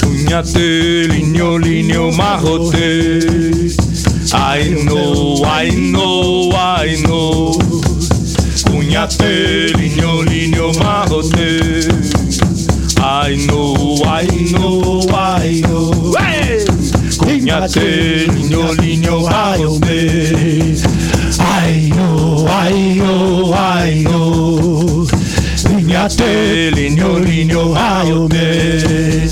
[0.00, 3.18] Cunhatê, linho, linho, marrotê.
[4.32, 7.52] I know, I know, I know.
[8.70, 11.88] Cunhatê, linho, linho, marrotê.
[13.02, 16.12] I know, I know, I know.
[16.18, 16.64] Hey!
[17.16, 20.76] Cunhatê, linho, linho, marrotê.
[21.38, 25.06] I know, I know, I know.
[27.30, 29.30] Linho, marrotê.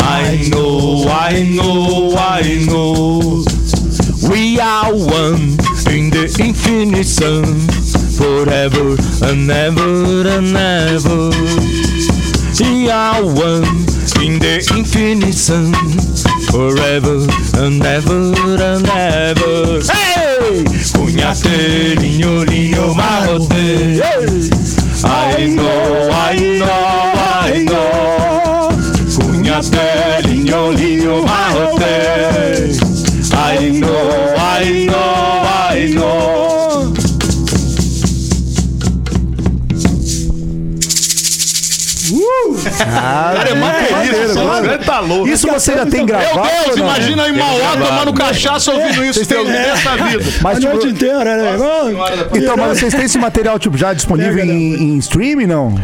[0.00, 3.44] I know, I know, I know.
[4.28, 5.56] We are one
[5.90, 7.44] in the infinite sun,
[8.18, 11.87] forever and ever and ever.
[12.60, 13.86] Are one
[14.18, 15.72] in the infinite sun,
[16.50, 17.24] forever
[17.62, 19.78] and ever and ever.
[19.86, 20.64] Hey!
[20.90, 23.54] Cunhate, linho, linho, marote.
[25.04, 26.47] I know, I
[45.00, 45.30] Tá.
[45.30, 46.48] Isso você já tem Meu gravado?
[46.48, 46.84] Deus, ou não?
[46.86, 48.18] imagina aí Mauá tomando né?
[48.18, 49.24] cachaça ouvindo isso.
[49.26, 50.24] Tem nessa vida.
[50.42, 51.56] Mas, a tipo, noite inteira, né?
[52.34, 55.74] então, mas vocês têm esse material tipo, já disponível em, em streaming, não?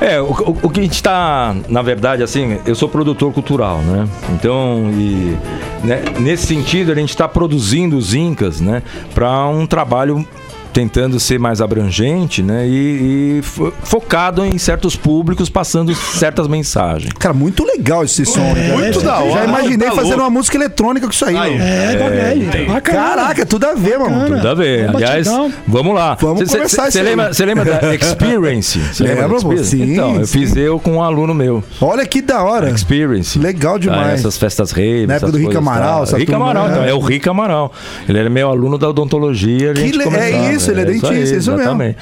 [0.00, 3.78] É, o, o- o que a gente tá, na verdade, assim, eu sou produtor cultural,
[3.78, 4.06] né?
[4.30, 5.36] Então, e
[5.84, 8.82] né, nesse sentido, a gente está produzindo os Incas, né,
[9.14, 10.26] para um trabalho
[10.74, 17.12] tentando ser mais abrangente, né, e, e fo- focado em certos públicos, passando certas mensagens.
[17.18, 18.40] Cara, muito legal esse som.
[18.52, 18.72] né?
[18.72, 19.32] Muito da hora.
[19.32, 21.36] Já imaginei Tá fazendo uma música eletrônica com isso aí.
[21.36, 21.52] Aí.
[21.58, 21.64] mano.
[21.64, 22.72] É, bacana.
[22.74, 22.98] bacana.
[22.98, 24.36] Caraca, tudo a ver, mano.
[24.36, 24.80] Tudo a ver.
[24.80, 25.28] É um Aliás,
[25.66, 26.16] vamos lá.
[26.20, 27.04] Vamos Cê- cê- conversar cê isso aí.
[27.04, 28.80] lembra, Você lembra da Experience?
[28.94, 29.70] Cê lembra pô, Experience?
[29.70, 30.38] sim, Então, eu sim.
[30.40, 31.62] fiz eu com um aluno meu.
[31.80, 32.68] Olha que da hora.
[32.70, 33.38] Experience.
[33.38, 34.08] Legal demais.
[34.08, 35.06] Ah, essas festas rave.
[35.06, 36.16] Na época do Rick coisas, Amaral, tá?
[36.18, 37.72] turma, Amaral, então, é o Rick Amaral.
[38.08, 39.72] Ele era meu aluno da odontologia.
[39.74, 41.54] Que gente le- começava, é isso, ele é dentista, aí, isso mesmo.
[41.54, 41.96] exatamente.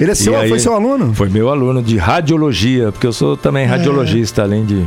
[0.00, 1.14] Ele é seu, aí- foi seu aluno?
[1.14, 4.84] Foi meu aluno de radiologia, porque eu sou também radiologista, além de.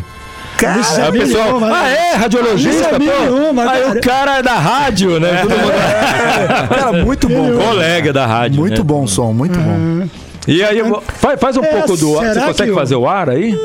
[0.58, 2.70] Cara, Isso é o pessoal, mil e uma, ah, é radiologista?
[2.86, 3.50] Isso é mil e pô?
[3.52, 3.98] uma, Aí cara.
[3.98, 5.42] o cara é da rádio, né?
[5.44, 5.56] Mundo-
[6.70, 7.52] cara, muito bom.
[7.58, 7.68] cara.
[7.70, 8.60] Colega da rádio.
[8.60, 8.84] Muito né?
[8.84, 10.08] bom o som, muito bom.
[10.48, 12.34] E aí, eu faz, faz um É, pouco do ar.
[12.34, 13.56] Você consegue o- fazer o ar aí?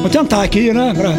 [0.00, 0.94] Vou tentar aqui, né?
[0.96, 1.10] Pra...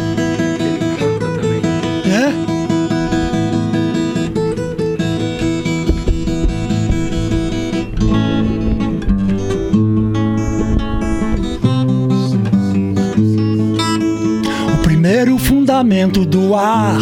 [15.80, 17.00] fundamento do ar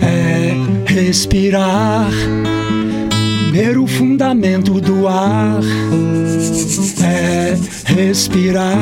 [0.00, 0.54] é
[0.90, 2.08] respirar.
[3.50, 5.60] Primeiro fundamento do ar
[7.04, 8.78] é respirar.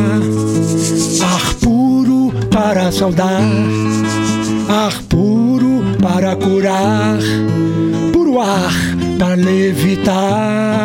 [1.21, 3.43] Ar puro para saudar,
[4.69, 7.19] ar puro para curar,
[8.13, 8.73] puro ar
[9.19, 10.85] para levitar.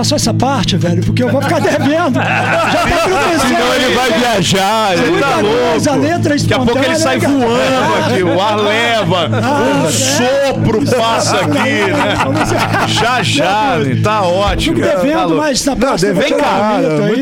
[0.00, 2.14] Gravar só essa parte, velho, porque eu vou ficar devendo.
[2.14, 3.40] Já tá acontecendo.
[3.48, 4.92] Senão ele vai viajar.
[4.94, 6.06] ele Muita tá coisa, louco.
[6.06, 7.34] letra Daqui a pouco ele sai né, cara?
[7.34, 9.90] voando aqui, o ar leva, um é.
[9.90, 12.86] sopro passa aqui, né?
[12.88, 14.76] Já já, tá ótimo.
[14.76, 15.36] Fico Tá devendo, louco.
[15.36, 16.78] mas na próxima Vem eu cá,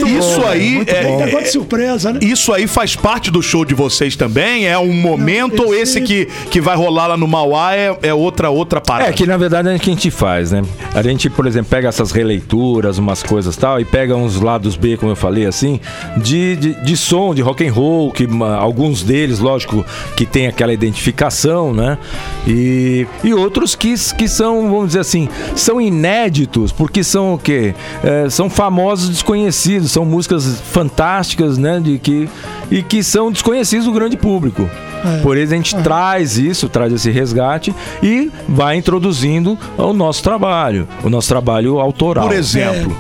[0.07, 2.21] isso aí é, é- surpresa, né?
[2.23, 4.67] isso aí faz parte do show de vocês também?
[4.67, 8.51] É um momento ou esse que, que vai rolar lá no Mauá é, é outra
[8.51, 9.11] outra parada?
[9.11, 10.63] É, que na verdade é o que a gente faz, né?
[10.95, 12.59] A gente, por exemplo, pega essas releituras,
[12.99, 15.81] umas coisas tal, e pega uns lados B, como eu falei assim,
[16.17, 19.85] de, de, de som, de rock and roll, que alguns deles, lógico,
[20.17, 21.99] que tem aquela identificação, né?
[22.47, 27.75] E, e outros que, que são, vamos dizer assim, são inéditos, porque são o quê?
[28.03, 31.81] É, são famosos desconhecidos, são músicas fantásticas, né?
[31.81, 32.29] De que,
[32.71, 34.69] e que são desconhecidos do grande público.
[35.05, 35.21] É.
[35.23, 40.89] Por isso a gente traz isso, traz esse resgate e vai introduzindo o nosso trabalho,
[41.03, 42.27] o nosso trabalho autoral.
[42.27, 42.97] Por exemplo, exemplo.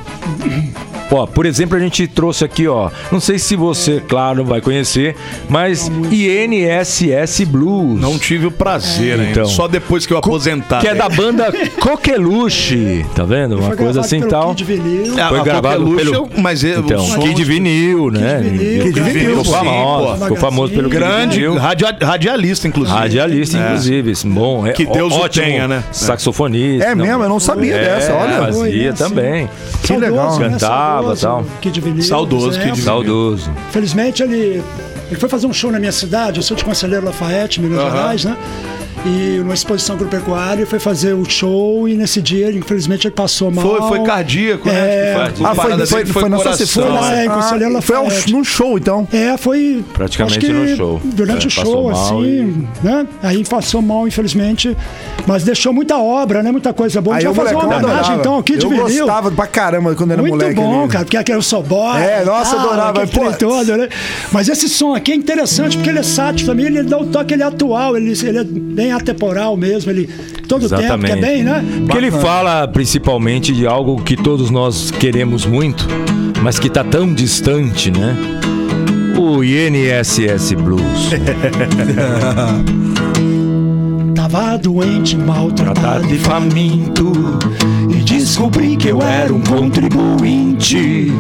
[0.85, 0.88] É...
[1.11, 5.17] Ó, por exemplo, a gente trouxe aqui, ó, não sei se você, claro, vai conhecer,
[5.49, 8.01] mas INSS Blues.
[8.01, 9.47] não tive o prazer ainda, Então.
[9.47, 10.81] só depois que eu aposentar.
[10.81, 13.59] que é da banda Coqueluche, tá vendo?
[13.59, 14.55] Uma coisa assim tal.
[14.55, 15.15] Kid Vinil.
[15.21, 18.41] Ah, Foi gravado Coqueluche, pelo- mas é, Então, o som- Kid Vinil, né?
[18.43, 22.97] Kid Vinil, Kid Vinil, Ficou famoso, ficou famoso pelo Kid grande radia- radialista, inclusive.
[22.99, 23.67] Radialista, É.
[23.67, 24.13] inclusive.
[24.27, 25.83] Bom, é Que Deus o ótimo tenha, né?
[25.93, 26.85] Saxofonista.
[26.85, 28.39] É mesmo, eu não sabia É, dessa, olha.
[28.39, 29.51] Fazia né, também.
[29.83, 30.39] Que legal.
[30.39, 30.57] Né?
[30.99, 31.61] Cantava, Saudoso, tal.
[31.61, 32.73] Kid Vinil, Saudoso, exemplo.
[32.73, 33.51] Kid Saudoso.
[33.71, 34.63] Felizmente ele,
[35.11, 37.81] ele foi fazer um show na minha cidade, eu sou de Conselheiro Lafayette, Minas.
[37.83, 38.37] Gerais, né?
[39.07, 43.65] E numa exposição agropecuária, foi fazer o show e nesse dia, infelizmente, ele passou mal.
[43.65, 44.73] Foi, foi cardíaco, É.
[44.73, 45.15] né?
[45.45, 48.45] Ah, foi, Parada foi, dele foi, na sua foi lá em Ah, Foi ao- num
[48.45, 49.07] show, então.
[49.13, 49.85] É, foi.
[49.95, 51.01] Praticamente acho que no show.
[51.05, 53.07] Durante É, o show, assim, né?
[53.23, 54.77] Aí passou mal, infelizmente.
[55.27, 56.51] Mas deixou muita obra, né?
[56.51, 57.17] Muita coisa boa.
[57.17, 58.21] A Aí gente o vai fazer uma homenagem, adorava.
[58.21, 58.85] então, ao Kid Eu Vinil.
[59.07, 60.55] gostava pra caramba quando era Muito moleque.
[60.55, 60.89] bom, ali.
[60.89, 62.01] cara, porque aquele eu sou boy.
[62.01, 63.33] É, nossa, tal, adorava, aquele pô.
[63.37, 63.89] todo, né?
[64.33, 67.35] Mas esse som aqui é interessante porque ele é sátil também, ele dá o toque,
[67.35, 70.09] ele é atual, ele, ele é bem atemporal mesmo, ele
[70.49, 71.21] todo tempo, que é Exatamente.
[71.21, 71.63] bem, né?
[71.81, 75.87] Porque ele fala principalmente de algo que todos nós queremos muito,
[76.43, 78.17] mas que tá tão distante, né?
[79.17, 80.83] O INSS Blues.
[84.15, 87.13] Tava doente, maltratado Tratado e faminto
[87.89, 91.11] E descobri que eu era um contribuinte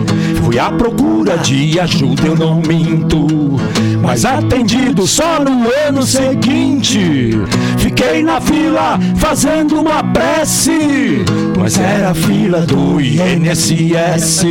[0.44, 3.26] Fui à procura de ajuda, eu não minto
[4.02, 7.30] Mas atendido só no ano seguinte
[7.76, 11.24] Fiquei na fila fazendo uma prece.
[11.58, 14.44] Mas era a fila do INSS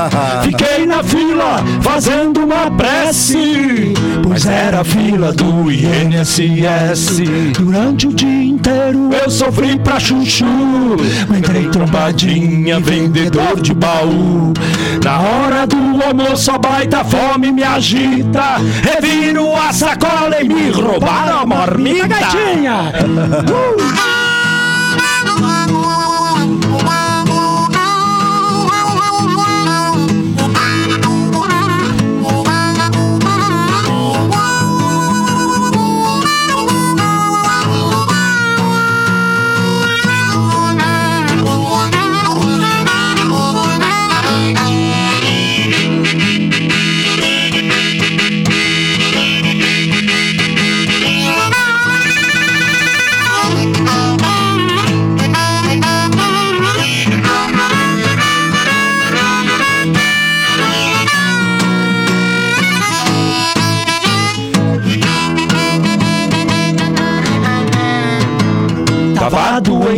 [0.42, 3.94] Fiquei na fila fazendo uma prece.
[4.22, 7.20] Pois era a fila do INSS
[7.58, 10.44] Durante o dia inteiro eu sofri pra chuchu.
[11.36, 14.52] Entrei trombadinha, vendedor de baú.
[15.02, 18.60] Na hora do almoço a baita fome me agita
[19.04, 22.90] Reviro a sacola e me roubaram a marmita Gatinha!
[22.90, 24.04] Tava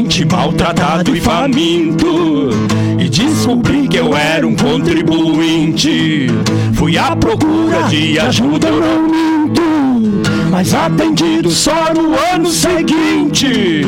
[0.07, 2.51] doente, maltratado e faminto
[2.99, 6.29] E descobri que eu era um contribuinte.
[6.75, 9.63] Fui à procura de ajuda, não minto
[10.51, 13.83] Mas atendido só no ano seguinte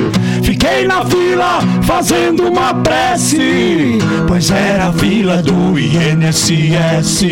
[0.59, 7.23] Fiquei na fila fazendo uma prece Pois era a fila do INSS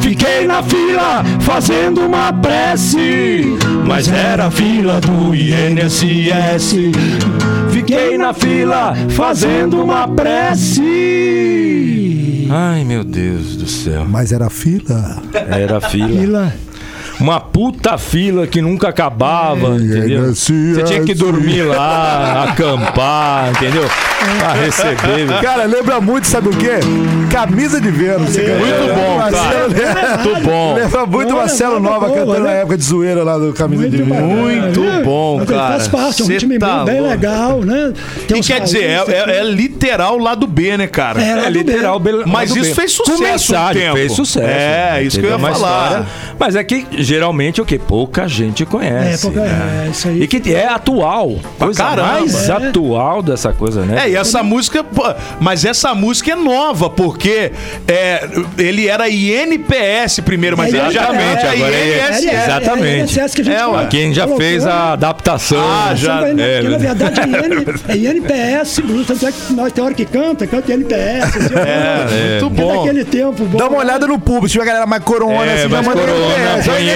[0.00, 6.76] Fiquei na fila fazendo uma prece Mas era a fila do INSS
[7.72, 10.86] Fiquei na fila fazendo uma prece.
[12.48, 14.06] Ai meu Deus do céu.
[14.08, 15.20] Mas era fila.
[15.34, 16.08] Era a fila.
[16.08, 16.54] Fila.
[17.20, 20.30] Uma puta fila que nunca acabava, entendeu?
[20.30, 21.20] assim, Você tinha que assim.
[21.24, 23.84] dormir lá, acampar, entendeu?
[24.38, 25.40] Pra receber.
[25.40, 26.78] Cara, lembra muito, sabe o quê?
[27.30, 28.36] Camisa de Vênus.
[28.36, 30.18] Muito bom, cara.
[30.24, 30.74] Muito bom.
[30.74, 32.60] Lembra muito Olha, Marcelo Nova boa, cantando na né?
[32.60, 34.36] época de zoeira lá do Camisa de Muito Vênus.
[34.36, 35.02] Muito né?
[35.04, 35.68] bom, cara.
[35.72, 37.10] Faz parte, é um Cê time tá bem louco.
[37.10, 37.92] legal, né?
[38.26, 41.22] Tem E quer dizer, é, é- é literal lá do B, né, cara?
[41.22, 42.24] É, É literal, B.
[42.26, 43.96] Mas lado isso fez sucesso um tempo.
[43.96, 44.46] fez sucesso.
[44.48, 46.06] É, isso que eu ia falar.
[46.38, 49.22] Mas é que geralmente o que pouca gente É, conhece.
[49.22, 49.84] porque, né?
[49.86, 50.22] é, isso aí.
[50.22, 51.36] E que é atual.
[51.58, 52.12] Coisa caramba.
[52.20, 52.52] mais É.
[52.52, 54.04] atual dessa coisa, né?
[54.06, 55.02] É, e essa música, pô,
[55.40, 57.52] mas essa música é nova, porque
[57.86, 58.28] é,
[58.58, 62.24] ele era INPS primeiro, mas É, ele já exatamente, era agora é- INSS.
[62.26, 63.20] É, é, Exatamente.
[63.20, 63.86] É, que a gente É.
[63.88, 64.70] Quem já colocou, fez né?
[64.70, 65.58] a adaptação.
[65.60, 66.18] Ah, já.
[66.18, 66.78] Porque, É, na né?
[66.78, 67.20] verdade
[67.88, 69.04] é, IN, é INPS, Bruno.
[69.04, 71.36] Tanto é que nós tem hora que canta, canta INPS.
[71.36, 72.76] Assim, É, muito é bom.
[72.84, 73.44] daquele tempo.
[73.44, 75.94] Bom, Dá uma olhada no público, se tiver galera mais corona, É, assim, mais já
[75.94, 76.34] manda corona,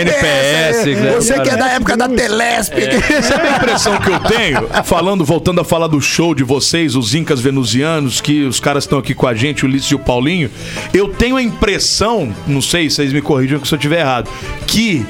[0.00, 0.94] NPS, NPS, aí.
[0.96, 1.12] né?
[1.16, 2.74] Você que é da época da Telesp.
[3.22, 4.68] Sabe a impressão que eu tenho?
[4.84, 8.98] Falando, voltando a falar do show de vocês, os Incas Venusianos, que os caras estão
[8.98, 10.50] aqui com a gente, o Ulisses e o Paulinho.
[10.92, 14.28] Eu tenho a impressão, não sei, vocês me corrijam se eu estiver errado,
[14.66, 15.04] que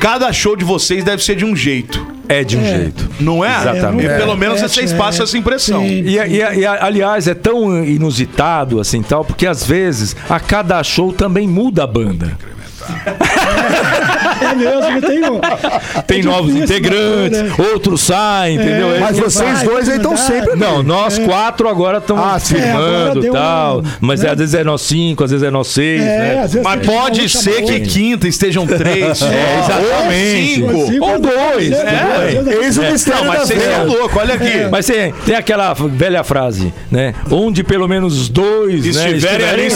[0.00, 2.06] cada show de vocês deve ser de um jeito.
[2.28, 3.10] É de um jeito.
[3.18, 3.48] Não é?
[3.60, 4.06] Exatamente.
[4.06, 4.96] E pelo É, menos é, vocês é.
[4.96, 5.80] passam essa impressão.
[5.80, 5.88] Sim.
[5.88, 11.12] E, e- e, aliás, é tão inusitado assim tal, porque às vezes a cada show
[11.12, 12.38] também muda a banda.
[14.50, 15.40] É mesmo, tem um.
[16.06, 17.52] Tem É novos difícil, integrantes, né?
[17.72, 18.94] outros saem, entendeu?
[18.96, 20.56] É, Mas Aí- vocês vai, dois aí estão sempre.
[20.56, 22.36] Não, nós quatro agora estamos Ah.
[22.36, 23.78] É, firmando e tal.
[23.80, 24.30] um, mas né?
[24.30, 26.48] às vezes é nós cinco, às vezes é nós seis, É, né?
[26.62, 29.20] Mas pode um ser que quinta estejam três.
[29.30, 30.62] É, exatamente.
[30.64, 31.04] Ou cinco.
[31.06, 32.44] Ou dois, é, né?
[32.46, 32.92] é, Eis o É.
[32.92, 33.74] mistério Não, mas vocês fé.
[33.74, 34.66] são loucos, olha aqui.
[34.70, 37.14] Mas tem, tem aquela velha frase, né?
[37.30, 39.68] Onde pelo menos dois né, Estiverem ali,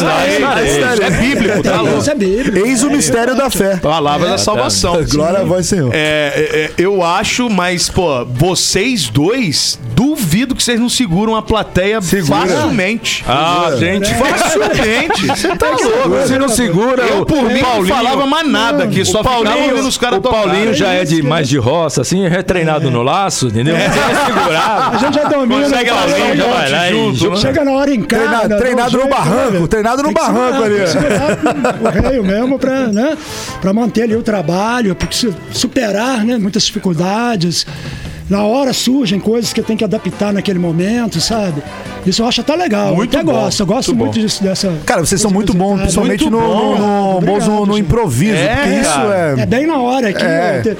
[1.03, 1.99] é bíblico, tá louco?
[1.99, 2.67] Isso é bíblico.
[2.67, 3.77] Eis o mistério da fé.
[3.77, 4.64] Palavra da salvação.
[5.13, 5.91] Glória a vós, Senhor.
[5.95, 11.43] É, é, é, eu acho, mas, pô, vocês dois, duvido que vocês não seguram a
[11.43, 13.25] plateia facilmente.
[13.27, 15.27] Ah, gente, Facilmente.
[15.35, 16.09] Você tá louco.
[16.11, 17.95] Você não segura Eu, por mim, o não Paulinho.
[17.95, 19.05] falava mais nada aqui.
[19.05, 22.25] Só o ficava Paulinho, os caras o Paulinho já é de mais de roça, assim,
[22.27, 23.77] é treinado no laço, entendeu?
[23.77, 24.97] Você é segurado.
[24.97, 25.63] A gente já domina.
[25.63, 25.93] Consegue né?
[25.93, 27.37] lá, Paulinho já vai lá junto?
[27.39, 28.25] Chega na hora em casa.
[28.39, 30.75] Treina- treinado no barranco, treinado no barranco ali.
[31.81, 33.17] O rei mesmo pra, né,
[33.61, 34.54] pra manter ali o trabalho,
[34.95, 37.67] porque se- superar né, muitas dificuldades.
[38.29, 41.63] Na hora surgem coisas que tem que adaptar naquele momento, sabe?
[42.07, 42.95] Isso eu acho até legal.
[42.95, 44.73] Muito eu até bom, gosto, eu gosto muito muito, disso, dessa.
[44.85, 46.79] Cara, vocês são muito bons, principalmente Muito no, bom.
[46.79, 49.01] no, no, bons no, no improviso, É, porque isso.
[49.39, 49.47] É é.
[49.47, 50.23] bem na hora aqui.
[50.25, 50.61] É.
[50.63, 50.77] te-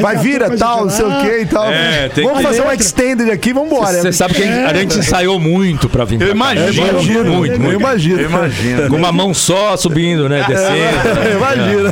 [0.00, 1.70] Vai vira, tal, não sei o que e tal.
[1.70, 4.00] É, tem Vamos que- fazer um extended aqui, vambora.
[4.00, 6.36] Você sabe que a gente ensaiou muito pra vir pra Eu cá.
[6.54, 6.64] imagino.
[6.64, 7.80] É, Eu imagino, muito, eu muito.
[7.80, 8.22] imagino.
[8.22, 8.88] Imagina.
[8.88, 10.44] Com uma mão só subindo, né?
[10.48, 11.36] Descendo.
[11.36, 11.90] Imagina.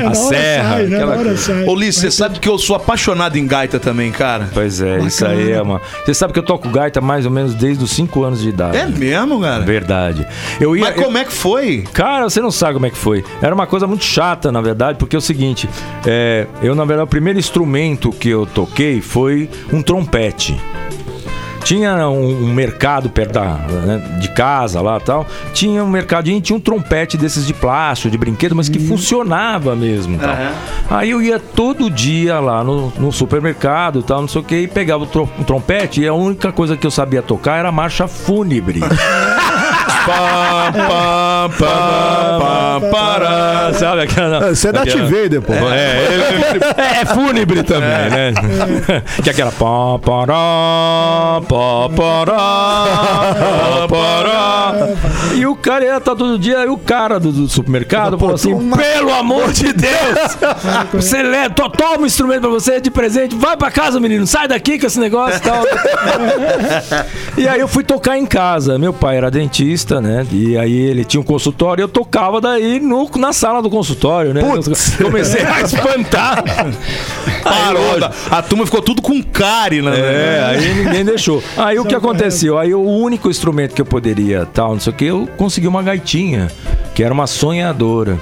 [0.00, 0.70] É, A serra.
[0.76, 1.64] sai, né?
[1.66, 4.48] Ô, Liz, você sabe que eu sou apaixonado em gaita também, cara?
[4.52, 5.80] Pois é, isso aí é uma.
[6.04, 8.76] Você sabe que eu toco gaita mais ou menos desde os 5 anos de idade.
[8.76, 9.64] É mesmo, cara?
[9.64, 10.26] Verdade.
[10.60, 10.84] Eu ia.
[10.84, 11.84] Mas como é que foi?
[11.92, 13.24] Cara, você não sabe como é que foi.
[13.40, 15.68] Era uma coisa muito chata, na verdade, porque é o seguinte:
[16.06, 20.58] é, eu, na verdade, o primeiro instrumento que eu toquei foi um trompete.
[21.64, 23.44] Tinha um, um mercado perto da,
[23.86, 25.26] né, de casa lá tal.
[25.54, 30.18] Tinha um mercadinho, tinha um trompete desses de plástico, de brinquedo, mas que funcionava mesmo.
[30.18, 30.36] Tal.
[30.90, 34.68] Aí eu ia todo dia lá no, no supermercado tal, não sei o que, e
[34.68, 37.72] pegava o, tro- o trompete e a única coisa que eu sabia tocar era a
[37.72, 38.80] marcha fúnebre.
[40.06, 43.72] Pá, pá, pá, pará.
[43.74, 44.54] Sabe aquela.
[44.54, 45.52] Você é da Vader, pô.
[45.52, 48.32] É, é, é fúnebre também, né?
[49.22, 49.52] Que é aquela.
[55.34, 58.70] E o cara ia estar todo dia, e o cara do, do supermercado falou assim:
[58.70, 59.92] pelo amor de Deus!
[60.92, 64.46] Você leva, to- toma um instrumento pra você de presente, vai pra casa, menino, sai
[64.48, 65.62] daqui com esse negócio e tal.
[67.36, 68.78] E aí eu fui tocar em casa.
[68.78, 70.26] Meu pai era dentista, né?
[70.30, 74.32] E aí ele tinha um consultório e eu tocava daí no, na sala do consultório,
[74.32, 74.40] né?
[74.40, 74.96] Putz.
[74.96, 76.44] Comecei a espantar.
[77.42, 78.10] Parou.
[78.30, 79.92] A turma ficou tudo com cárie, né?
[79.94, 81.42] É, aí ninguém deixou.
[81.56, 82.58] Aí o que aconteceu?
[82.58, 85.82] Aí o único instrumento que eu poderia, tal, não sei o que, eu consegui uma
[85.82, 86.48] gaitinha,
[86.94, 88.18] que era uma sonhadora.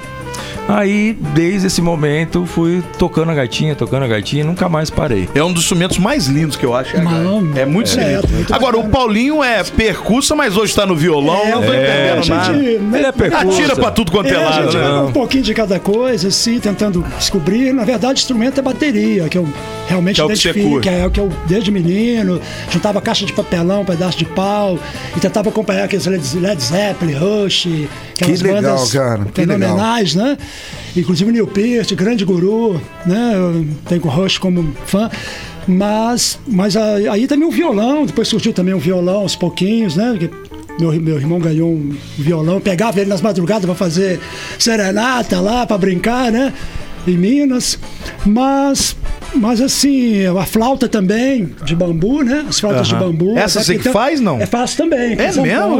[0.67, 5.27] Aí, desde esse momento, fui tocando a gaitinha, tocando a gaitinha e nunca mais parei.
[5.35, 6.95] É um dos instrumentos mais lindos que eu acho.
[6.95, 7.59] É, gaita.
[7.59, 8.91] é muito é, muito Agora, o.
[8.91, 11.41] Paulinho é percussa, mas hoje tá no violão.
[11.43, 12.53] É, não tô é, a entendendo nada.
[12.53, 13.57] gente, Ele é percussa.
[13.57, 14.99] Atira pra tudo quanto é, É, a lado, gente né?
[15.01, 17.73] um pouquinho de cada coisa, assim, tentando descobrir.
[17.73, 19.47] Na verdade, o instrumento é bateria, que eu
[19.87, 20.89] realmente Que é o que curte.
[20.89, 24.77] é o que eu, desde menino, juntava caixa de papelão, pedaço de pau,
[25.15, 27.67] e tentava acompanhar aqueles Led, Zeppelin, Rush,
[28.13, 30.20] aquelas legal, bandas cara, que fenomenais, né?
[30.95, 33.33] Inclusive Neil Peart, grande guru, né?
[33.87, 35.09] Tenho o Rush como fã.
[35.67, 40.17] Mas, mas aí, também o violão, depois surgiu também o violão aos pouquinhos, né?
[40.79, 44.19] Meu, meu irmão ganhou um violão, pegava ele nas madrugadas para fazer
[44.57, 46.53] serenata lá, para brincar, né?
[47.07, 47.77] Em Minas.
[48.25, 48.95] Mas,
[49.35, 52.45] mas assim, a flauta também, de bambu, né?
[52.47, 53.37] As flautas de bambu.
[53.37, 54.39] Essa você que que faz, não?
[54.39, 55.13] É fácil também.
[55.13, 55.77] É com mesmo,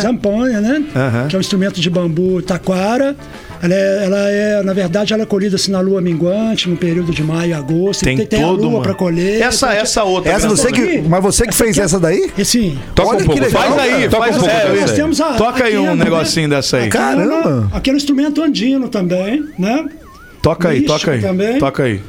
[0.00, 0.58] zamponha, é?
[0.58, 0.60] É.
[0.60, 0.84] Né?
[0.94, 1.28] Aham.
[1.28, 3.16] Que é um instrumento de bambu taquara.
[3.62, 7.12] Ela é, ela é, na verdade, ela é colhida assim na lua minguante, no período
[7.12, 8.04] de maio e agosto.
[8.04, 9.40] Tem tem, todo a lua uma- para colher.
[9.42, 12.30] Essa- Então, essa outra Essa você que, mas você que fez aqui é- essa daí?
[12.38, 12.78] E sim.
[12.94, 13.40] Toca Olha um pouco.
[13.42, 15.94] legal, Faz aí, Toca faz um pouco é, Nós temos a- Toca aí um é-
[15.96, 16.84] negocinho dessa aí.
[16.86, 17.68] É Caramba!
[17.72, 19.86] Aqui é um instrumento andino também, né?
[20.42, 21.58] Toca aí, toca aí.
[21.58, 22.00] Toca aí.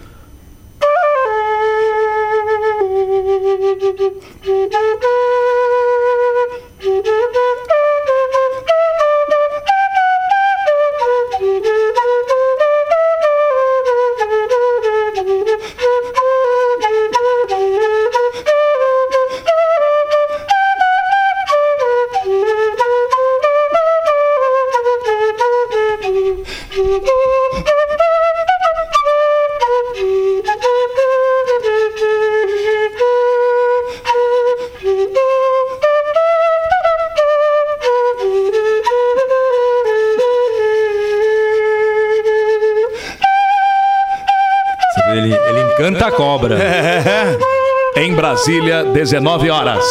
[45.89, 46.55] Ele, ele encanta a cobra.
[46.57, 47.37] É.
[48.01, 49.83] Em Brasília, 19 horas.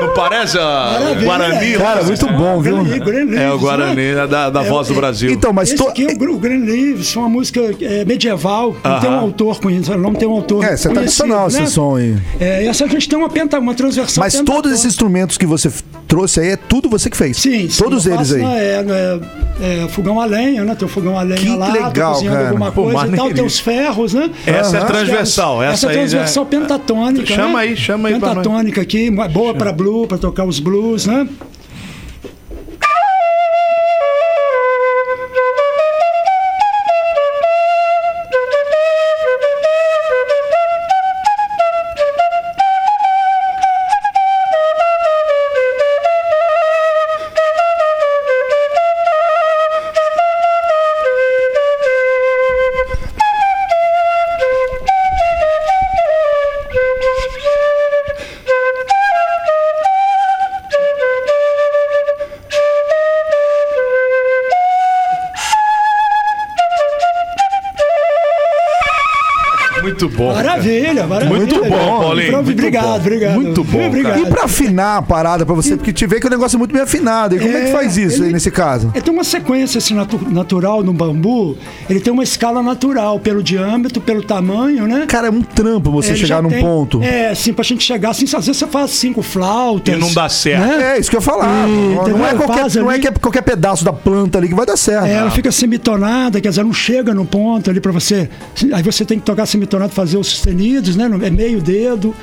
[0.00, 1.24] Não parece a Maravilha.
[1.24, 1.72] Guarani?
[1.78, 2.82] Cara, muito bom, viu?
[2.84, 4.24] Green, Green É o Guarani, né?
[4.24, 5.30] é da, da É, voz do é, Brasil.
[5.30, 5.88] Então, mas Esse to...
[5.88, 9.96] aqui é o Gru- Green Leaves, uma música é, medieval, não tem um autor conhecido,
[9.96, 11.62] não tem um autor É, você é conhecido, tradicional né?
[11.62, 12.16] esse som aí.
[12.40, 15.70] É, essa a gente tem uma, penta, uma transversal Mas todos esses instrumentos que você
[16.14, 17.36] trouxe aí é tudo você que fez.
[17.36, 18.42] Sim, sim, Todos eles faço, aí.
[18.42, 18.84] né, É,
[19.60, 20.74] é, é, fogão a lenha, né?
[20.74, 22.46] Tem o fogão a lenha Que lá, legal, cara.
[22.48, 23.32] alguma Pô, coisa e tal.
[23.32, 24.30] Tem os ferros, né?
[24.46, 25.74] Essa é Os transversal, ferros.
[25.74, 27.26] essa é já- transversal pentatônica.
[27.26, 27.64] Chama né?
[27.64, 28.14] aí, chama aí.
[28.14, 31.26] Pentatônica aqui, boa pra blue, pra tocar os blues, né?
[69.94, 70.34] Muito bom.
[70.34, 71.36] Maravilha, maravilha.
[71.38, 72.96] Muito bom, Paulinho, obrigado, bom.
[72.96, 73.34] obrigado.
[73.34, 74.18] Muito bom, Obrigado.
[74.20, 76.72] E pra afinar a parada pra você, porque te vê que o negócio é muito
[76.72, 77.36] bem afinado.
[77.36, 78.90] E como é, que faz isso aí ele- nesse caso?
[78.94, 81.56] Ele tem uma sequência assim, natu- natural no bambu,
[81.88, 85.04] ele tem uma escala natural, pelo diâmetro, pelo tamanho, né?
[85.06, 87.02] Cara, é um trampo você Ele chegar num tem- ponto.
[87.02, 89.94] É, sim, pra gente chegar assim, às vezes você faz cinco flautas.
[89.94, 90.60] E não dá certo.
[90.60, 90.94] né?
[90.96, 91.68] É, isso que eu ia falar.
[91.68, 92.18] E, não, entendeu?
[92.18, 94.76] não é qualquer, não é ali- é qualquer pedaço da planta ali que vai dar
[94.76, 95.06] certo.
[95.06, 98.28] É, ela fica semitonada, quer dizer, não chega no ponto ali pra você.
[98.72, 99.46] Aí você tem que tocar
[99.88, 101.08] fazer os sustenidos, né?
[101.22, 102.14] É meio dedo.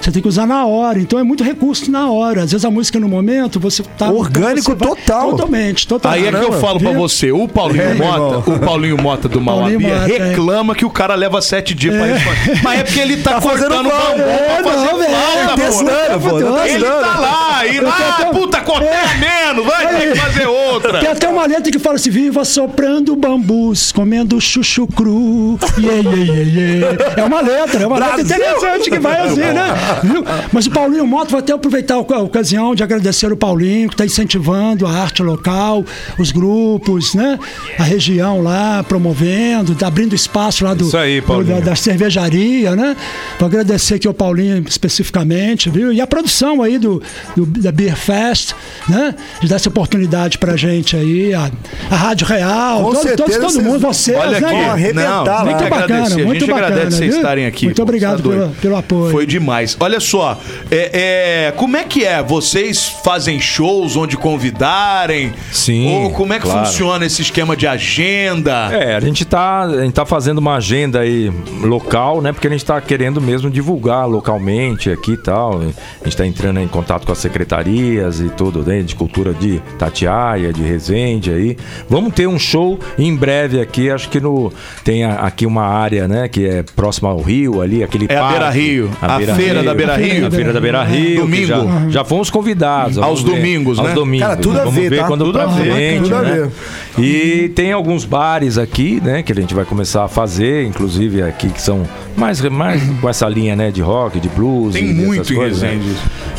[0.00, 0.98] Você tem que usar na hora.
[0.98, 2.42] Então é muito recurso na hora.
[2.42, 4.10] Às vezes a música no momento, você tá.
[4.10, 5.30] Orgânico você vai- total.
[5.30, 6.22] Totalmente, totalmente.
[6.28, 6.98] Aí é que eu falo pra Viu?
[7.00, 10.28] você, o Paulinho É, Mota, o Paulinho Mota do Mauabia Mota, é.
[10.30, 12.60] reclama que o cara leva sete dias pra responder.
[12.62, 13.90] Mas é porque ele tá, Tá cortando flauta.
[14.10, 15.54] bambu É, pra fazer não, pô.
[15.56, 20.46] testando, Ele tá lá, e lá, tenho- puta, cortei a menos, vai ter que fazer
[20.46, 21.00] outra.
[21.00, 25.58] Tem até uma letra que fala assim: viva soprando bambus, comendo chuchu cru.
[25.78, 27.20] Yeah, yeah, yeah, yeah.
[27.20, 29.66] É uma letra, é uma letra interessante que vai assim, né?
[30.02, 30.24] Viu?
[30.52, 33.88] Mas o Paulinho Moto vai até aproveitar a oca- a ocasião de agradecer o Paulinho,
[33.88, 35.84] que está incentivando a arte local,
[36.18, 37.38] os grupos, né?
[37.78, 42.74] A região lá, promovendo, tá abrindo espaço lá do, Isso aí, do- da, da cervejaria,
[42.76, 42.96] né?
[43.38, 45.92] Vou agradecer aqui ao Paulinho especificamente, viu?
[45.92, 47.02] E a produção aí do,
[47.36, 48.52] do- da Beer Fest,
[48.88, 49.14] né?
[49.40, 51.50] De dar essa oportunidade pra gente aí, a,
[51.90, 54.70] a Rádio Real, Com todo, certeza, todos, todo vocês- mundo, vocês, Olha né?
[54.70, 57.16] aqui, não, Muito bacana, muito a gente bacana, agradece vocês viu?
[57.20, 57.64] estarem aqui.
[57.66, 59.10] Muito pô, obrigado tá pelo- pelo apoio.
[59.12, 59.76] Foi demais.
[59.80, 60.38] Olha só,
[60.70, 62.22] é, é, como é que é?
[62.22, 65.32] Vocês fazem shows onde convidarem?
[65.50, 66.66] Sim, Ou como é que claro.
[66.66, 68.68] funciona esse esquema de agenda?
[68.72, 72.32] É, a gente, tá, a gente tá fazendo uma agenda aí local, né?
[72.32, 75.60] Porque a gente tá querendo mesmo divulgar localmente aqui e tal.
[75.60, 78.82] A gente tá entrando em contato com as secretarias e tudo, né?
[78.82, 81.56] De cultura de Tatiaia, de Resende aí.
[81.88, 84.52] Vamos ter um show em breve aqui, acho que no.
[84.84, 86.28] Tem a- aqui uma área, né?
[86.28, 88.30] Que é próxima ao Rio ali, aquele É a parque.
[88.38, 90.26] Beira Rio, a feira da Beira Rio.
[90.26, 91.20] A feira da Beira Rio.
[91.22, 91.46] Domingo.
[91.46, 92.98] Já, já fomos convidados.
[92.98, 93.30] Aos ver.
[93.30, 93.94] domingos, Aos né?
[93.94, 94.26] domingos.
[94.28, 95.06] Cara, tudo a Vamos ver, ver tá?
[95.06, 96.48] quando Tudo a pra ver, frente, tudo a né?
[96.96, 97.02] ver.
[97.02, 101.48] E tem alguns bares aqui, né, que a gente vai começar a fazer, inclusive aqui
[101.48, 101.82] que são
[102.16, 104.74] mais, mais com essa linha, né, de rock, de blues.
[104.74, 105.78] Tem e muito em coisas, né?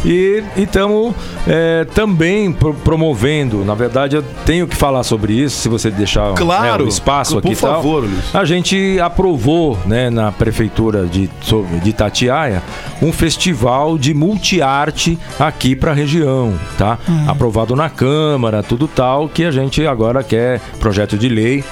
[0.06, 1.14] E estamos
[1.94, 3.64] também pro- promovendo.
[3.66, 7.34] Na verdade, eu tenho que falar sobre isso, se você deixar Claro, né, o espaço
[7.34, 7.76] por aqui e tal.
[7.76, 8.36] favor, Luiz.
[8.36, 11.30] A gente aprovou, né, na prefeitura de,
[11.84, 12.62] de Tatiaia,
[13.02, 16.98] um festival de multiarte aqui para a região, tá?
[17.28, 21.64] Aprovado na Câmara, tudo tal, que a gente agora quer projeto de lei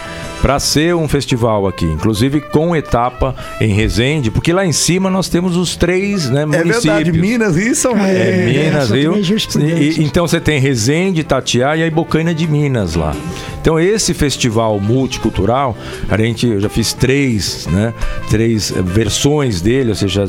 [0.42, 5.28] para ser um festival aqui, inclusive com etapa em Resende, porque lá em cima nós
[5.30, 6.84] temos os três, né, É municípios.
[6.84, 9.04] verdade, Minas e São É, É, Minas, Rio.
[9.12, 10.02] também é jurisprudência.
[10.02, 13.16] E- então você tem Resende, Itatiaia e Bocaina de Minas lá.
[13.62, 15.76] Então esse festival multicultural,
[16.10, 17.94] a gente, eu já fiz três, né?
[18.30, 20.24] Três versões dele, ou seja,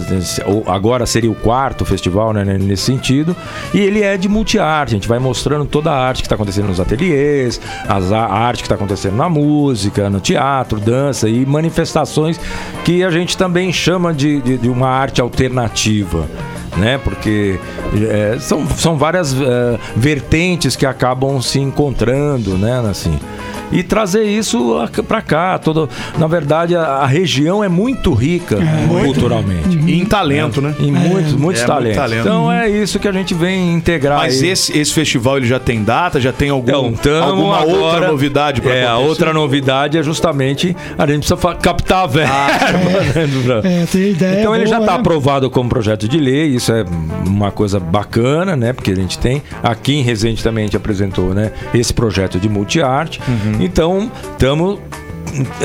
[0.66, 2.44] agora seria o quarto festival, né?
[2.58, 3.36] Nesse sentido.
[3.72, 4.94] E ele é de multiarte.
[4.94, 8.58] A gente vai mostrando toda a arte que está acontecendo nos ateliês, as, a arte
[8.62, 12.40] que está acontecendo na música, teatro, dança e manifestações
[12.84, 16.28] que a gente também chama de, de, de uma arte alternativa
[16.76, 16.98] né?
[16.98, 17.59] Porque
[18.09, 22.80] é, são, são várias é, vertentes que acabam se encontrando, né?
[22.88, 23.18] Assim.
[23.72, 25.58] E trazer isso para cá.
[25.58, 28.58] Todo, na verdade, a, a região é muito rica
[28.88, 29.78] culturalmente.
[29.86, 30.74] E em talento, né?
[30.78, 31.96] Em muitos, muitos É, muito talentos.
[31.96, 32.20] talento.
[32.20, 34.18] Então é isso que a gente vem integrar.
[34.18, 34.48] Mas aí.
[34.50, 36.20] esse, esse festival ele já tem data?
[36.20, 39.08] Já tem algum, Então, alguma agora- outra novidade pra É, a acontecer?
[39.08, 42.32] outra novidade é justamente a gente precisa captar a verba.
[42.34, 44.40] né, É, tem ideia.
[44.40, 45.00] então ele já boa, está né?
[45.00, 46.84] aprovado como projeto de lei, isso é
[47.26, 48.72] uma coisa bacana, né?
[48.72, 51.52] Porque a gente tem aqui em Resende também a gente apresentou, né?
[51.74, 53.20] Esse projeto de multiarte.
[53.28, 53.59] Uhum.
[53.61, 54.78] Então estamos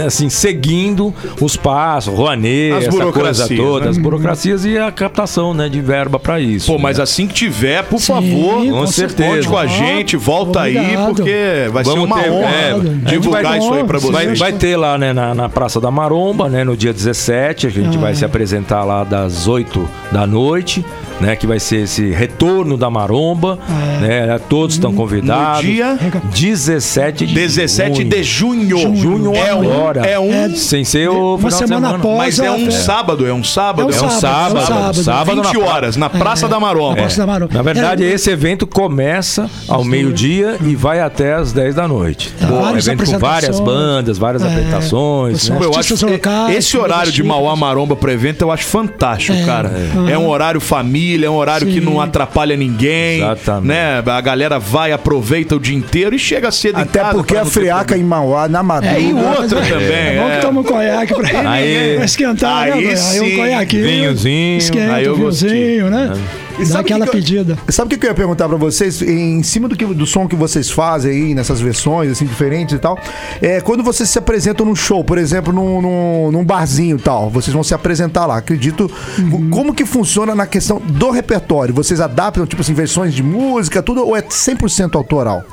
[0.06, 3.90] assim seguindo os passos, Rouanet, As essa coisa burocracias, toda, né?
[3.92, 5.68] as burocracias e a captação, né?
[5.68, 6.72] De verba para isso.
[6.72, 7.04] Pô, mas né?
[7.04, 9.30] assim que tiver, por Sim, favor, com certeza.
[9.36, 11.06] conte com a gente, volta aí, obrigado.
[11.16, 12.74] porque vai ser Vamos uma ter- honra é,
[13.10, 14.40] divulgar vai- isso aí pra Vai- vocês.
[14.40, 17.70] Vai, vai ter lá né, na, na Praça da Maromba, né, no dia 17, a
[17.72, 18.02] gente Ah.
[18.02, 20.86] vai se apresentar lá das 8 da noite,
[21.20, 24.00] né, que vai ser esse retorno da Maromba, Ah.
[24.02, 25.64] né, todos estão convidados.
[25.64, 25.98] No dia
[26.34, 28.10] 17 de 17 junho.
[28.10, 28.96] de junho.
[28.96, 30.06] Junho é um, agora.
[30.06, 33.26] é um, Sem ser o Uma final de semana após mas é a um sábado,
[33.28, 33.82] é um sábado.
[33.82, 35.04] É um É um sábado, sábado, é um sábado.
[35.04, 36.96] sábado na 20 horas, na Praça da Maromba.
[36.96, 37.54] Praça da Maromba.
[37.54, 42.32] Na verdade, É, esse evento começa ao meio-dia e vai até às 10 da noite.
[42.40, 42.48] Tá?
[42.48, 45.50] Um Várias evento com várias bandas, várias É, apresentações.
[45.50, 45.58] né?
[45.62, 49.72] Eu acho locais, esse horário de Mauá Maromba pro evento eu acho fantástico, cara.
[50.12, 50.18] É.
[50.18, 51.80] um horário família, é um horário que Sim.
[51.82, 53.18] não atrapalha ninguém.
[53.20, 53.68] Exatamente.
[53.68, 54.04] Né?
[54.06, 57.42] A galera vai, aproveita o dia inteiro e chega cedo em Até casa porque pra
[57.42, 59.88] a ter friaca em Mauá, na É, e outra também.
[59.92, 60.36] É bom é.
[60.36, 62.90] que toma um conhaque pra, Aí- pra esquentar, aí né?
[62.90, 63.34] Aí sim.
[63.34, 63.84] um conhaquinho.
[63.84, 64.58] Vinhozinho.
[64.58, 66.12] Esquenta, Aí eu um vinhozinho, né?
[66.58, 67.58] E Dá sabe aquela que que eu- pedida.
[67.70, 69.02] Sabe o que que eu ia perguntar pra vocês?
[69.02, 72.80] Em cima do, que, do som que vocês fazem aí, nessas versões, assim, diferentes e
[72.80, 72.98] tal,
[73.42, 77.30] é quando vocês se apresentam num show, por exemplo, num, num, num barzinho e tal,
[77.30, 78.90] vocês vão se apresentar lá, acredito.
[79.20, 79.50] Uhum.
[79.50, 81.74] Como que funciona na questão do repertório?
[81.74, 85.44] Vocês adaptam, tipo assim, versões de música, tudo, ou é 100% autoral?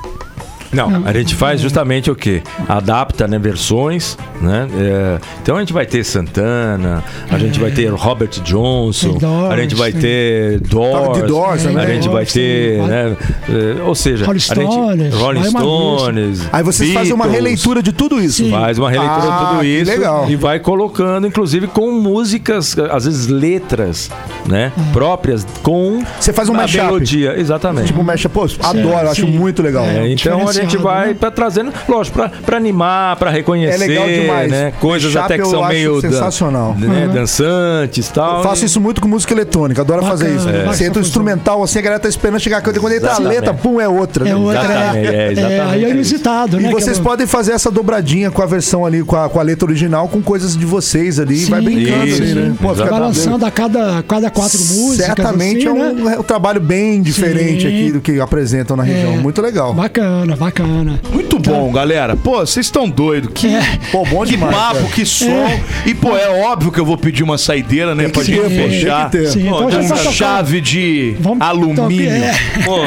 [0.73, 2.41] Não, a gente faz justamente o quê?
[2.67, 4.67] Adapta, né, versões, né?
[4.75, 9.57] É, então a gente vai ter Santana, a gente vai ter Robert Johnson, Doors, a
[9.57, 13.15] gente vai ter Doors, a gente vai ter, né?
[13.49, 17.81] é, ou seja, Rolling a gente, Stones, Rolling Stones, Aí vocês fazem uma Beatles, releitura
[17.83, 18.43] de tudo isso.
[18.43, 18.51] Sim.
[18.51, 20.29] Faz uma releitura Ah, de tudo isso legal.
[20.29, 24.09] e vai colocando, inclusive, com músicas, às vezes letras,
[24.47, 24.71] né?
[24.91, 26.83] Próprias, com Você faz um a mashup.
[26.83, 27.39] melodia.
[27.39, 27.87] Exatamente.
[27.87, 29.27] Tipo, mexe, pô, adoro, acho sim.
[29.31, 29.85] muito legal.
[29.85, 31.13] É, então a gente vai né?
[31.19, 34.51] pra trazendo, lógico, pra, pra animar, pra reconhecer, É legal demais.
[34.51, 34.73] né?
[34.79, 36.75] Coisas Mashup até que eu são acho meio dan- sensacional.
[36.77, 38.37] né, dançantes e tal.
[38.37, 40.49] Eu faço e- isso muito com música eletrônica, adoro Bacana, fazer isso.
[40.49, 40.63] é.
[40.65, 43.79] Você entra o instrumental assim, a galera tá esperando chegar quando entra a letra, pum,
[43.79, 44.27] é outra.
[44.27, 45.95] É outra, Exatamente, é, é, exatamente aí é isso.
[45.95, 46.71] inusitado, E né?
[46.71, 49.43] vocês que é- podem fazer essa dobradinha com a versão ali, com a, com a
[49.43, 52.41] letra original, com coisas de vocês ali, Sim, vai brincando isso, ali, né?
[52.61, 52.75] Pô, exatamente.
[52.83, 55.05] fica Vai lançando a cada, cada quatro músicas.
[55.05, 56.15] Certamente assim, é, um, né?
[56.15, 57.67] é um trabalho bem diferente Sim.
[57.67, 59.13] aqui do que apresentam na região.
[59.13, 59.17] É.
[59.17, 59.73] Muito legal.
[59.73, 60.99] Bacana, bacana.
[61.11, 62.15] Muito bom, galera.
[62.15, 63.31] Pô, vocês estão doidos.
[63.33, 63.61] Que, É.
[63.91, 64.55] Pô, bom que demais.
[64.55, 64.89] papo, cara.
[64.93, 65.59] que som.
[65.85, 68.03] E, pô, é óbvio que eu vou pedir uma saideira, né?
[68.05, 69.09] Tem Pra que gente pô, fechar.
[69.09, 69.31] tem que ter.
[69.31, 70.13] Sim, Pô, então já com tá tocando.
[70.13, 72.09] chave de Vamos alumínio.
[72.11, 72.33] é.
[72.65, 72.77] Pô,